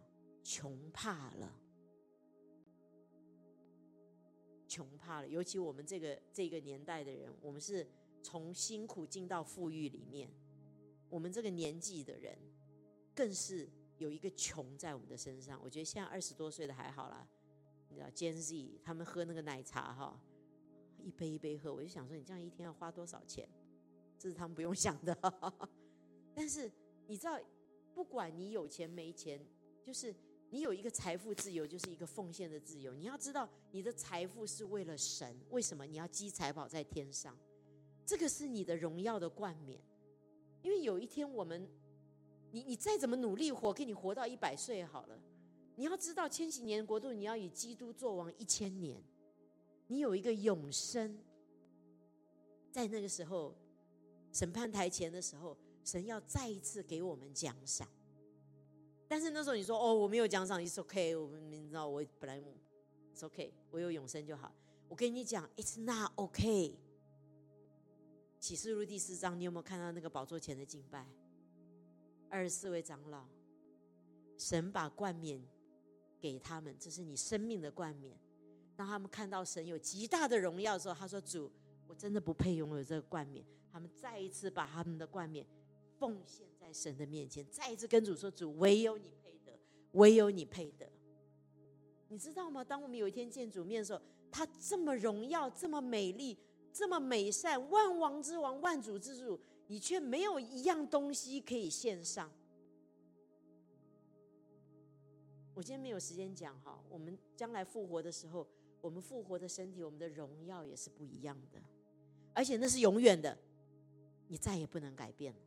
[0.43, 1.51] 穷怕了，
[4.68, 5.27] 穷怕了。
[5.27, 7.87] 尤其我们这个这个年代的人，我们是
[8.22, 10.31] 从辛苦进到富裕里面，
[11.09, 12.39] 我们这个年纪的人。
[13.16, 15.61] 更是有一个穷在我们的身上。
[15.62, 17.25] 我觉得现在二十多岁的还好啦，
[17.89, 20.20] 你知道，Gen Z 他们喝那个奶茶哈，
[20.99, 23.49] 一杯一杯喝，我就想说，你这样一天要花多少钱？
[24.18, 25.16] 这是他们不用想的。
[26.35, 26.68] 但是
[27.07, 27.39] 你知道，
[27.95, 29.41] 不管你有钱没钱，
[29.83, 30.15] 就是
[30.51, 32.93] 你有一个财富自由，就是一个奉献的自由。
[32.95, 35.39] 你要知道，你的财富是为了神。
[35.51, 37.39] 为什么你要积财宝在天上？
[38.05, 39.81] 这个是你的荣耀的冠冕。
[40.63, 41.69] 因为有一天我们。
[42.51, 45.21] 你你再怎么努力活，给你活到一百岁好了。
[45.75, 49.03] 你要知道，千禧年国度，你要以基督做王一千年，
[49.89, 51.19] 你有一个永生。
[52.71, 53.57] 在那个时候，
[54.33, 57.87] 审判台前的时候，神要再一次给我们奖赏。
[59.07, 62.41] 但是那时候你说哦，我没有奖赏，It's OK，我们你知道我本来
[63.14, 64.53] It's OK，我有永生就好。
[64.89, 66.78] 我跟你讲，It's not OK。
[68.41, 71.07] 启示录第四章，你有没有看到那个宝座前的敬拜？
[72.28, 73.26] 二十四位长老，
[74.37, 75.41] 神把冠冕
[76.20, 78.18] 给他们，这是你生命的冠冕。
[78.76, 81.51] 当他们看到神有极大的荣耀的时候，他说：“主，
[81.87, 85.47] 我真的不配拥有这个冠冕。”他们再一次把他们的冠冕
[86.05, 89.59] 奉献在神的面前，再一次跟主说：“主，唯有你配得，
[89.93, 90.87] 唯有你配得。”
[92.09, 92.63] 你知道吗？
[92.63, 94.01] 当我们有一天见主面的时候，
[94.31, 96.37] 他这么荣耀，这么美丽，
[96.71, 99.41] 这么美善，万王之王，万主之主。
[99.67, 102.31] 你却没有一样东西可以献上。
[105.55, 108.47] 我今天没有时间讲哈，我们将来复活的时候，
[108.83, 111.59] 我们复活的身体，我们的荣耀也是不一样的，
[112.35, 113.39] 而且那是永远的，
[114.29, 115.41] 你再也不能改变了。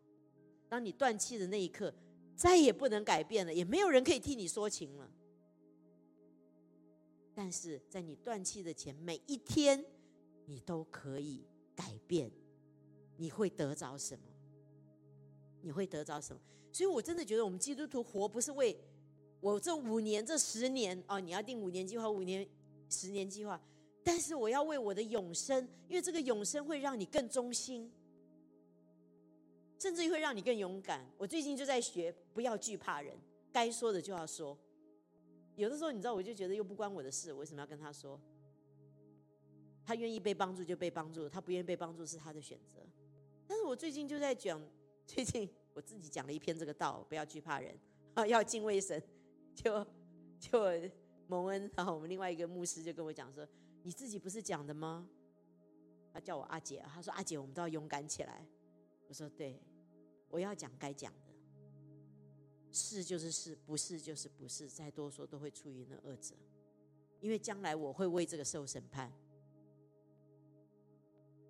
[0.70, 1.94] 当你断气的那一刻，
[2.36, 5.10] 再也不能改变了，也没有人可以替你说情了。
[7.34, 9.86] 但是在你断气的前每一天，
[10.46, 11.46] 你都可以
[11.76, 12.32] 改变。
[13.16, 14.26] 你会得着什么？
[15.62, 16.42] 你会得着什么？
[16.72, 18.80] 所以我真的觉得，我们基督徒活不是为
[19.40, 22.48] 我这五年、这十年哦，你要定五年计划、五年、
[22.90, 23.60] 十年计划，
[24.04, 27.92] 但是我要为我的永生，因为这个永生会让你更忠心，
[29.80, 31.06] 甚至会让你更勇敢。
[31.18, 33.16] 我最近就在学，不要惧怕人，
[33.52, 34.58] 该说的就要说。
[35.56, 38.20] 有的时候，你知道，我就觉得又不关我的事，我为什么要跟他说？
[39.86, 42.80] 他愿意被帮助就被帮助，他不愿意被帮助是他的选择。
[43.48, 44.62] 但是我最近就在讲，
[45.08, 47.74] 最近我自己讲了一篇这个道，不要惧怕人
[48.14, 49.02] 啊， 要敬畏神。
[49.56, 49.84] 就
[50.40, 50.60] 就
[51.28, 53.48] 蒙恩，然后我们另外一个牧师就跟我讲说
[53.82, 55.10] ：“你自己不是讲的吗？”
[56.14, 58.46] 他叫我阿姐，他说：“阿姐，我们都要勇敢起来。”
[59.08, 59.60] 我说：“对，
[60.30, 61.34] 我要讲该讲的，
[62.72, 66.36] 是就是是，不是就是不是，再多说都会出于那二者，
[67.20, 69.12] 因为将来我会为这个受审判。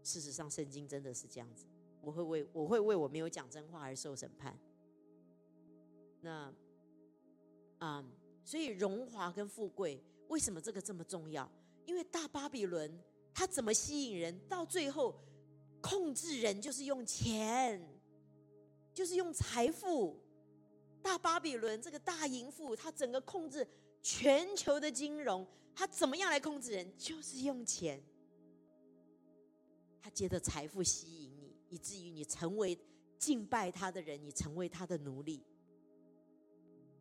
[0.03, 1.66] 事实上，圣经真的是这样子。”
[1.99, 4.58] 我会为我会为我没有讲真话而受审判。
[6.22, 6.53] 那，
[7.80, 8.05] 啊，
[8.45, 11.51] 所以荣华跟富贵，为什么这个这么重要？
[11.86, 12.97] 因为大巴比伦
[13.34, 14.39] 它怎么吸引人？
[14.47, 15.20] 到最后
[15.88, 17.81] 控制人就是用钱，
[18.93, 20.19] 就是用财富。
[21.01, 23.65] 大巴比伦这个大淫妇，他整个控制
[24.01, 26.97] 全球的金融，他怎么样来控制人？
[26.97, 28.03] 就是用钱。
[30.01, 31.55] 他借着财富吸引你。
[31.69, 32.77] 以至于你成为
[33.17, 35.43] 敬拜他的人，你成为他的奴隶，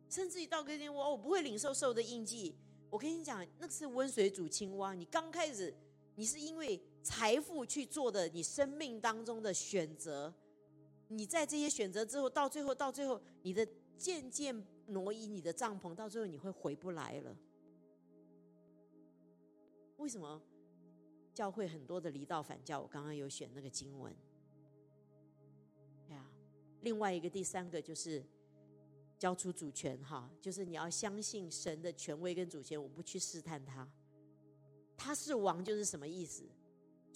[0.09, 2.53] 甚至于到今天，我我不会领受受的印记。
[2.89, 4.93] 我跟你讲，那是温水煮青蛙。
[4.93, 5.73] 你刚开始，
[6.15, 10.33] 你是因为财富去做的你生命当中的选择。
[11.07, 13.65] 你在这些选择之后，到最后，到最后，你的
[13.97, 17.33] 渐渐挪移你的帐篷，到最后你会回不来了。
[19.95, 20.41] 为什么
[21.33, 22.81] 教会很多的离道反教？
[22.81, 24.13] 我刚刚有选那个经文。
[26.09, 26.29] 哎呀
[26.81, 28.21] 另外一个第三个就是
[29.17, 33.89] 交出主权哈，就是你要相信神的权威跟主权，我不去试探他，
[34.97, 36.43] 他是王就是什么意思？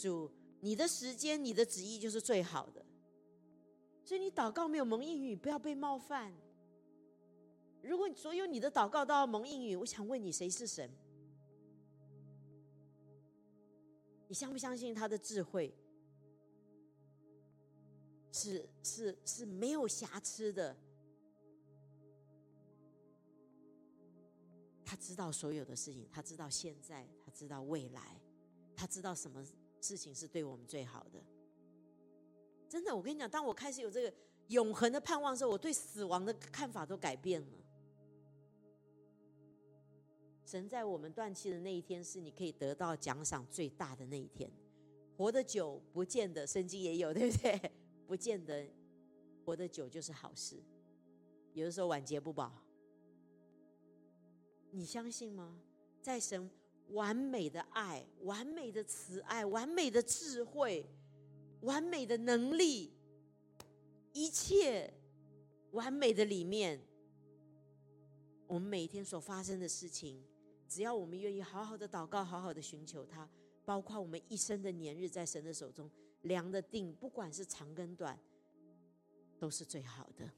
[0.01, 2.83] 主，你的时间、你的旨意就是最好的。
[4.03, 6.33] 所以你祷告没有蒙应允，不要被冒犯。
[7.83, 10.89] 如果所有你的祷告都要蒙应允，我想问你，谁是神？
[14.27, 15.73] 你相不相信他的智慧
[18.31, 20.75] 是是是没有瑕疵的？
[24.85, 28.21] 他知道所有的事情，他知道现在，他知道未来，
[28.75, 29.43] 他知道什么
[29.81, 31.21] 事情是对我们最好的。
[32.69, 34.13] 真的，我跟你讲，当我开始有这个
[34.47, 37.47] 永恒的盼望的时候，我对死亡的看法都改变了。
[40.45, 44.49] 神在我们断气的那一天，是你可以得到奖赏最大的那一天。
[45.17, 47.71] 活得久不见得，圣经也有，对不对？
[48.07, 48.69] 不见得
[49.45, 50.61] 活得久就是好事，
[51.53, 52.51] 有的时候晚节不保。
[54.71, 55.61] 你相信吗？
[56.01, 56.49] 在神
[56.91, 60.85] 完美的爱、完美的慈爱、完美的智慧、
[61.61, 62.93] 完美的能力，
[64.13, 64.93] 一切
[65.71, 66.81] 完美的里面，
[68.47, 70.23] 我们每天所发生的事情。
[70.67, 73.29] 只要我们愿意好好的祷告，好好的寻求他，
[73.65, 78.17] 包括我们一生的年日在神的手中量的定，不管是长跟短，
[79.37, 80.29] 都是最好的。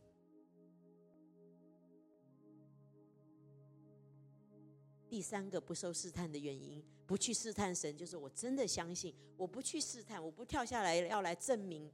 [5.14, 11.88] 第三个不受试探的原因，不去试探神，就是我真的相信，我不去试探，我不跳下来要来证明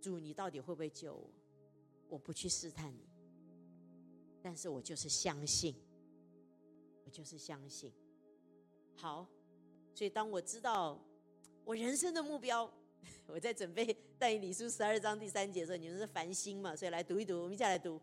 [0.00, 1.30] 主你到底会不会救我，
[2.08, 3.06] 我不去试探你，
[4.42, 5.76] 但是我就是相信。
[7.04, 7.92] 我就是相信，
[8.96, 9.24] 好，
[9.94, 11.00] 所以当我知道
[11.64, 12.68] 我人生的目标，
[13.28, 17.20] 我在准备带领书十二章第三节的时候，你们是繁星嘛，所以来读。
[17.20, 18.00] 一读，我们一起来读：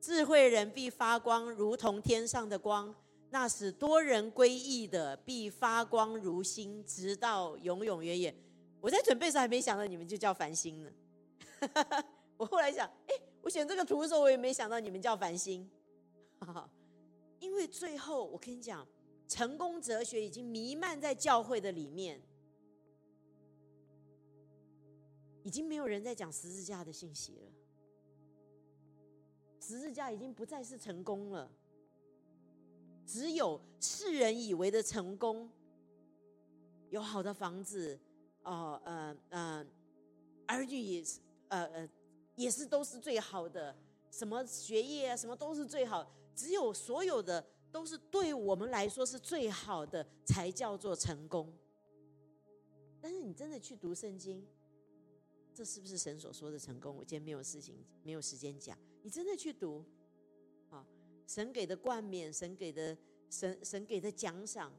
[0.00, 2.92] 智慧人必发光，如同天上的光；
[3.30, 8.34] 那使多人归义的，必发光如星，直到永永远远。
[8.80, 10.92] 我在准备时候还没想到你们就叫繁星呢。
[12.36, 15.68] 我后来想，哎，我选这个图的时候，我也没想到你们叫繁星。
[17.40, 18.86] 因为最后，我跟你讲，
[19.26, 22.22] 成功哲学已经弥漫在教会的里面，
[25.42, 27.52] 已经没有人在讲十字架的信息了。
[29.60, 31.50] 十字架已经不再是成功了，
[33.06, 35.48] 只有世人以为的成功，
[36.90, 37.98] 有好的房子，
[38.42, 39.66] 哦，呃，呃，
[40.46, 41.88] 儿女也是，呃，呃，
[42.34, 43.74] 也是都是最好的，
[44.10, 46.04] 什么学业啊，什么都是最好。
[46.34, 51.50] 只有所有的都是对我们来说是最好的，才叫做成功。
[53.00, 54.44] 但是你真的去读圣经，
[55.54, 56.96] 这是不是神所说的成功？
[56.96, 58.76] 我今天没有事情，没有时间讲。
[59.02, 59.84] 你真的去读，
[61.26, 62.96] 神给的冠冕，神给的
[63.30, 64.72] 神神给的奖赏，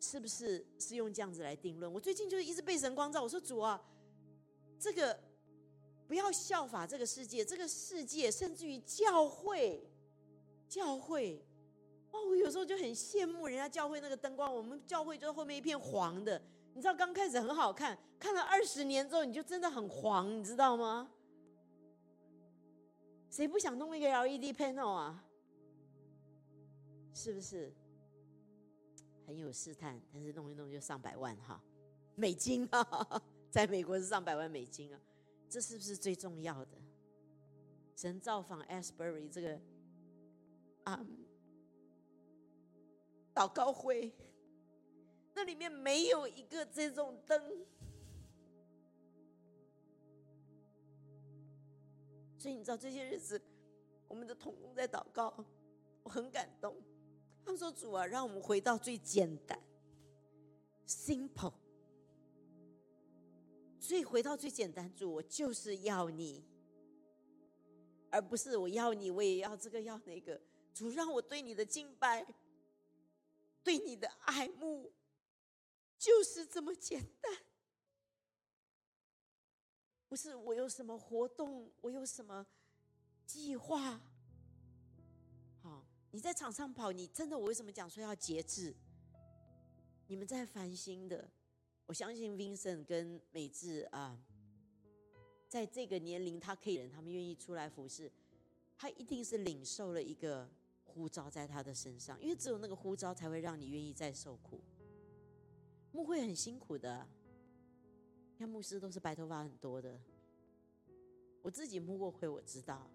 [0.00, 1.92] 是不是是用这样子来定论？
[1.92, 3.82] 我最近就一直被神光照，我说主啊，
[4.78, 5.18] 这个
[6.06, 9.90] 不要效法这个世界，这个世界甚至于教会。
[10.68, 11.40] 教会，
[12.10, 16.42] 哦，我有时候就很羡慕人家教会那个灯光，我们教会就后面一片黄的。
[16.74, 21.08] 你知道刚开始很好看，看了二十年之后，你就真的很黄，你知道吗？
[23.30, 25.24] 谁不想弄一个 LED panel 啊？
[27.16, 27.72] 是不是？
[29.26, 31.58] 很有试探，但是弄一弄就上百万哈，
[32.14, 35.00] 美金啊，在美国是上百万美金啊，
[35.48, 36.76] 这是不是最重要的？
[37.96, 39.58] 神造访 Asbury 这个。
[40.84, 41.04] 啊！
[43.34, 44.12] 祷告会，
[45.34, 47.66] 那里面没有一个这种灯，
[52.38, 53.42] 所以你知道这些日子，
[54.06, 55.44] 我们的童工在祷告，
[56.04, 56.76] 我很感动。
[57.46, 59.56] 他们说：“主啊，让我们回到最简单
[60.84, 61.54] ，simple。
[63.78, 66.44] 所以回到最简单，主，我就是要你，
[68.10, 70.42] 而不是我要你，我也要这个要那个。”
[70.74, 72.26] 主让我对你的敬拜，
[73.62, 74.92] 对你的爱慕，
[75.96, 77.32] 就是这么简单。
[80.08, 82.44] 不是我有什么活动，我有什么
[83.24, 84.00] 计划。
[86.16, 88.74] 你在场上跑，你真的，我为什么讲说要节制？
[90.06, 91.30] 你们在烦心的，
[91.84, 94.18] 我相信 Vincent 跟美智啊，
[95.46, 98.10] 在这个年龄，他可以人，他们愿意出来服侍，
[98.78, 100.48] 他一定是领受了一个。
[100.88, 104.62] 呼召在他的身上，因为只有那个呼召才会让你愿意再受苦。
[105.92, 107.06] 牧会很辛苦的，
[108.38, 110.00] 看牧师都是白头发很多的。
[111.42, 112.90] 我自己牧过会，我知道，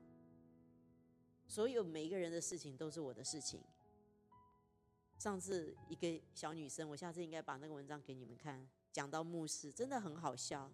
[1.52, 3.62] 所有每一个人的事情都是我的事情。
[5.18, 10.72] 上次一个小女生，我下次应该把那个文章给你们看，讲到牧师真的很好笑，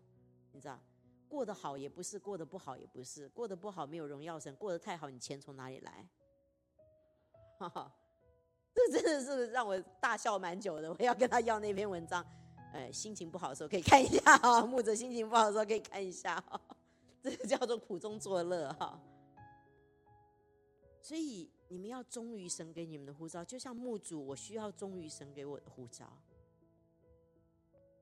[0.51, 0.80] 你知道，
[1.28, 6.07] 过得好也不是，过得不好也不是，过得不好没有荣耀神，过得太好，你钱从哪里来？
[7.57, 7.91] 哈哈，
[8.71, 10.93] 这真的是让我大笑蛮久的。
[10.93, 12.23] 我要跟他要那篇文章，
[12.71, 16.41] 呃，心情不好的时候可以看一下啊，木者心情不好的时候可以看一下，
[17.19, 19.01] 这个叫做苦中作乐哈。
[21.08, 26.05] 所以你们要忠于神给你们的呼召，就像牧主，我需要忠于神给我的呼召。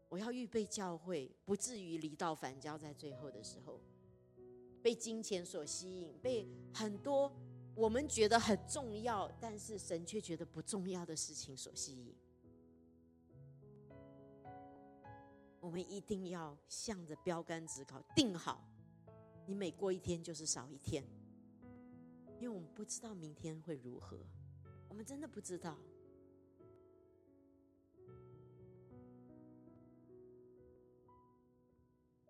[0.09, 3.79] 我要预备教会，不至于离道反教，在最后的时候
[4.81, 7.31] 被金钱所吸引，被很多
[7.75, 12.15] 我们觉得很重要，但是神却觉得不重要的事情所吸引。
[15.59, 18.67] 我们一定要向着标杆直考，定好，
[19.45, 21.03] 你每过一天就是少一天，
[22.39, 24.17] 因为我们不知道明天会如何，
[24.89, 25.77] 我们真的不知道。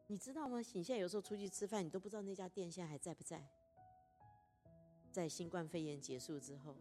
[0.08, 0.60] 你知道吗？
[0.60, 3.44] 你现在有时候出去吃饭，你都不知道那家店现在还在不在。
[5.12, 6.78] 在新冠肺炎结束之后，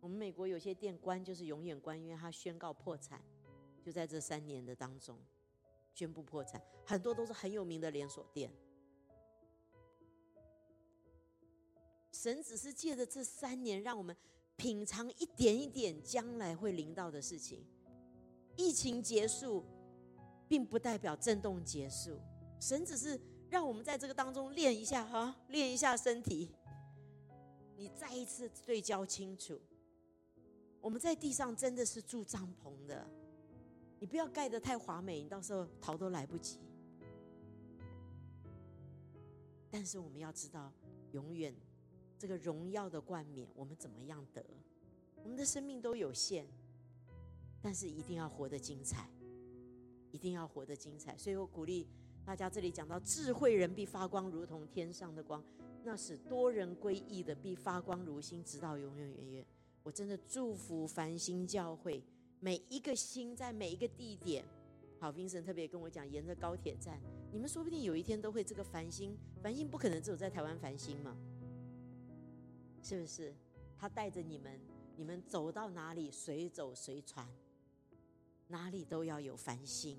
[0.00, 3.22] 我们美国有些店关就是永远关，因为它宣告破产，
[3.82, 5.18] 就在这三年的当中
[5.92, 8.50] 宣布破产，很多都是很有名的连锁店。
[12.22, 14.16] 神只是借着这三年，让我们
[14.54, 17.66] 品尝一点一点将来会临到的事情。
[18.56, 19.64] 疫情结束。
[20.48, 22.20] 并不代表震动结束，
[22.60, 23.18] 神只是
[23.48, 26.50] 让我们在这个当中练一下哈，练一下身体。
[27.74, 29.58] 你再一次对焦清楚，
[30.78, 33.08] 我们在地上真的是住帐篷的，
[33.98, 36.58] 你不要盖得太华美，你到时候逃都来不及。
[39.70, 40.70] 但是我们要知道，
[41.12, 41.56] 永远
[42.22, 44.44] 这个荣耀的冠冕，我们怎么样得？
[45.24, 46.44] 我们的生命都有限，
[47.60, 49.10] 但是一定要活得精彩。
[50.12, 51.88] 一定要活得精彩，所以我鼓励
[52.24, 52.48] 大家。
[52.48, 55.42] 这里讲到智慧人必发光，如同天上的光；
[55.82, 59.46] 那使多人归义的必发光如星，直到永永远远。
[59.82, 62.00] 我真的祝福繁星教会
[62.38, 64.44] 每一个星，在每一个地点。
[65.00, 67.00] 好冰神特别跟我讲，沿着高铁站，
[67.32, 69.18] 你们说不定有一天都会这个繁星。
[69.42, 71.16] 繁星不可能只有在台湾繁星嘛？
[72.82, 73.34] 是不是？
[73.78, 74.60] 他带着你们，
[74.96, 77.26] 你们走到哪里，随走随传。
[78.48, 79.98] 哪里都要有繁星，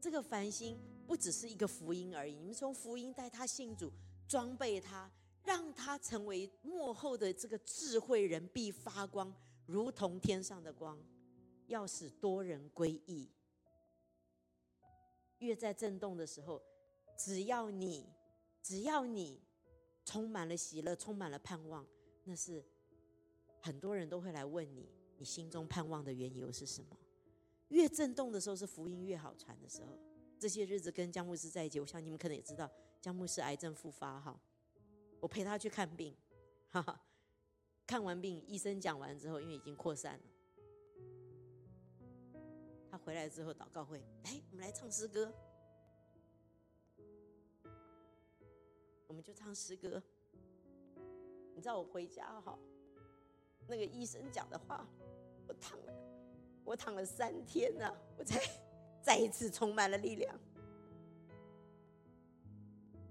[0.00, 2.34] 这个繁星不只是一个福音而已。
[2.34, 3.92] 你们从福音带他信主，
[4.26, 5.08] 装备他，
[5.44, 9.32] 让他成为幕后的这个智慧人，必发光，
[9.64, 10.98] 如同天上的光，
[11.68, 13.30] 要使多人归义。
[15.38, 16.60] 越在震动的时候，
[17.16, 18.08] 只要你，
[18.60, 19.40] 只要你
[20.06, 21.84] 充满了喜乐，充满了盼望，
[22.24, 22.64] 那是
[23.60, 24.88] 很多人都会来问你，
[25.18, 26.96] 你心中盼望的缘由是什么？
[27.68, 29.98] 越震动的时候，是福音越好传的时候。
[30.38, 34.40] 这些日子跟江牧师在一起，我想你们可能也知道，江牧师癌症复发哈，
[35.18, 36.14] 我陪他去看病，
[36.70, 37.02] 哈哈，
[37.84, 40.24] 看完病，医生讲完之后，因为已经扩散了，
[42.88, 45.34] 他回来之后祷告会，哎，我们来唱诗歌，
[49.06, 50.02] 我们就唱诗歌。
[51.54, 52.58] 你知道我回家哈，
[53.66, 54.86] 那个医生讲的话，
[55.46, 55.92] 我躺了。
[56.64, 58.40] 我躺了三天呐，我才
[59.00, 60.36] 再一次充满了力量。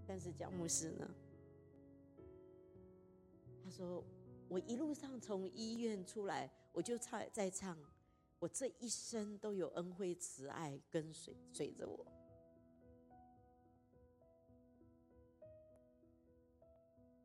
[0.06, 1.10] 但是蒋牧师呢？
[3.64, 4.04] 他说
[4.48, 7.76] ：“我一路上从医院出来，我就唱在唱，
[8.38, 12.06] 我这一生都有恩惠慈爱跟随随着我。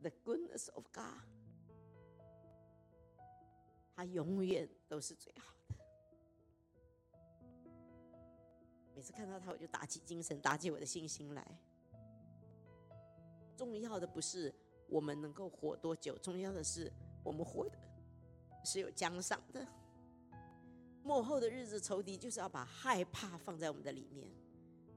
[0.02, 1.24] The goodness of God，
[3.94, 5.74] 他永远都是最好的。”
[8.94, 11.58] 每次看到他，我就打起精神，打起我的信心来。
[13.56, 14.54] 重要的不是
[14.88, 16.90] 我们能够活多久，重要的是
[17.22, 17.78] 我们活的
[18.64, 19.66] 是有奖赏的。
[21.02, 24.30] 幕后的日子，仇敌就是要把害怕放在我们的里面，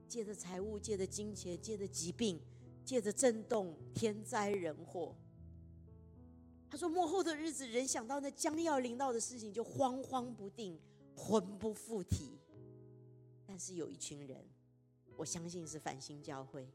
[0.08, 2.42] 借着财物，借着金钱，借着疾病，
[2.86, 5.16] 借着震动、天灾人祸。
[6.70, 10.80] 他说：幕后的日子，人想到那将要临到的事情，就慌慌不定，
[11.16, 12.40] 魂不附体。
[13.46, 14.44] 但是有一群人，
[15.16, 16.68] 我相信是繁星教会，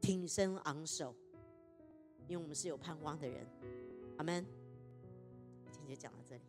[0.00, 1.14] 挺身昂首，
[2.28, 3.44] 因为我们是有盼望的人。
[4.18, 4.46] 阿门。
[5.72, 6.42] 今天就讲到这里。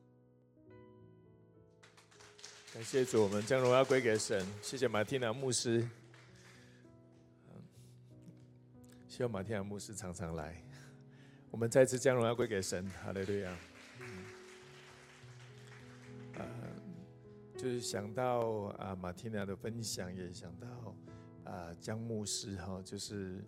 [2.73, 4.45] 感谢主，我们将荣耀归给神。
[4.61, 5.89] 谢谢马蒂娜牧师。
[9.11, 10.55] 希望马天雅牧师常常来。
[11.49, 12.89] 我们再次将荣耀归给神。
[12.91, 13.57] 哈利路亚。
[17.57, 20.95] 就是想到啊，马天雅的分享，也想到
[21.43, 23.43] 啊，啊江牧师哈，就是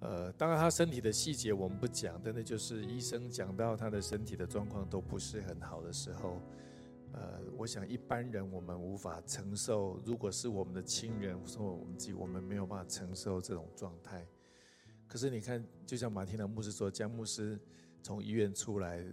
[0.00, 6.42] 呃，当然他身体的细节我们不讲，但是就是医生讲到他的身体的状况都不是很好的时候，
[7.12, 14.26] 呃，我想一般人我们无法承受，如果是我们的亲人或者我们自己，我们没有办法承受这种状态。
[15.12, 17.60] 可是你看，就像马天的牧师说，江牧师
[18.02, 19.04] 从医院出来，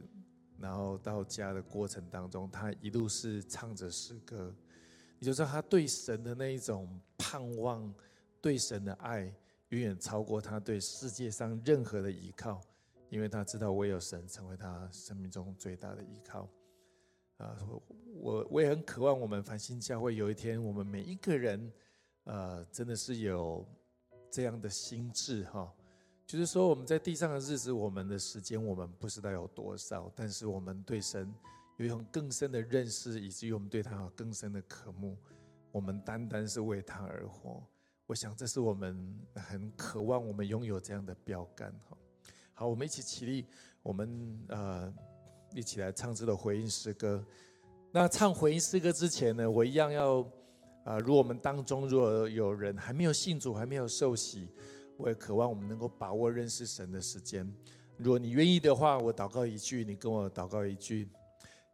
[0.57, 4.55] 然后到家的过程当中，他一路是唱着诗歌。
[5.19, 6.87] 你就知道他对神的那一种
[7.17, 7.93] 盼望，
[8.39, 9.23] 对神的爱，
[9.67, 12.61] 远远超过他对世界上任何的依靠，
[13.09, 16.49] 因为他知道唯有神成为他生命中最大的依靠。
[17.39, 17.57] 啊，
[18.13, 21.69] 我我也很渴望我们繁星教会有一天，我们每一个人，
[22.23, 23.67] 呃，真的是有
[24.31, 25.69] 这样的心智哈，
[26.29, 31.33] 就是说我们在地上的日子，我们的时间我们不知道有多少，但是我们对神。
[31.77, 35.17] 有一种更深的认识，以至于我们对他有更深的渴慕。
[35.71, 37.63] 我们单单是为他而活。
[38.05, 41.73] 我想，这是我们很渴望，我们拥有这样的标杆。
[41.89, 41.97] 哈，
[42.53, 43.47] 好，我们一起起立，
[43.81, 44.93] 我们呃
[45.55, 47.25] 一起来唱这首回应诗歌。
[47.91, 50.21] 那唱回应诗歌之前呢，我一样要
[50.83, 54.47] 啊，如果我们当中如果有人还没有信主，还没有受洗，
[54.99, 57.49] 我也渴望我们能够把握认识神的时间。
[57.95, 61.07] 如果你愿意的话，我祷告一句，你跟我祷告一句。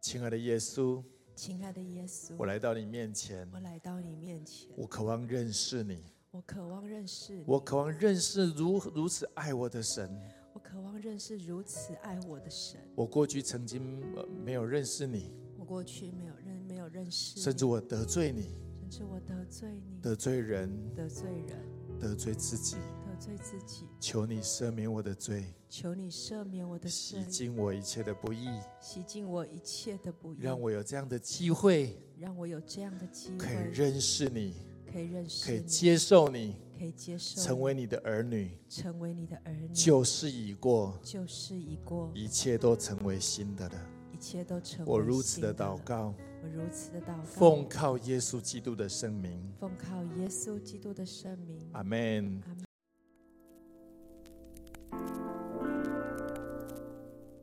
[0.00, 1.02] 亲爱的耶稣，
[1.34, 10.08] 亲爱的耶稣，我来到你面前，我来到你面前，我渴望认识你，我渴望认识，我渴望认识如如此爱我的神，
[10.52, 12.80] 我渴望认识如此爱我的神。
[12.94, 14.00] 我过去曾经
[14.44, 22.76] 没有认识你，我过去没有认没有认识，甚至我得罪你，甚至我得罪你，得罪人，得罪人，得罪自己。
[23.18, 28.48] 罪自己，求你赦免我的罪，求你赦免我的罪，洗净我一切的不义，
[28.80, 34.54] 洗净我一切的不义，让我有这样的机会，让我有这样的机会，可以认识你，
[34.92, 44.86] 可以认识，可以接受你，可以接受，成为你的儿女，成为你的儿女，旧事已过，旧事已过，一切都成为新的了，一切都成。
[44.86, 46.14] 我如此的祷告。
[46.42, 52.40] 我如此的祷告，奉靠耶稣基督的圣名，奉靠耶稣基督的圣名，阿门。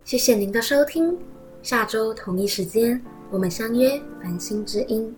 [0.03, 1.17] 谢谢您的收听，
[1.61, 3.01] 下周同一时间
[3.31, 5.15] 我们相约繁星之音。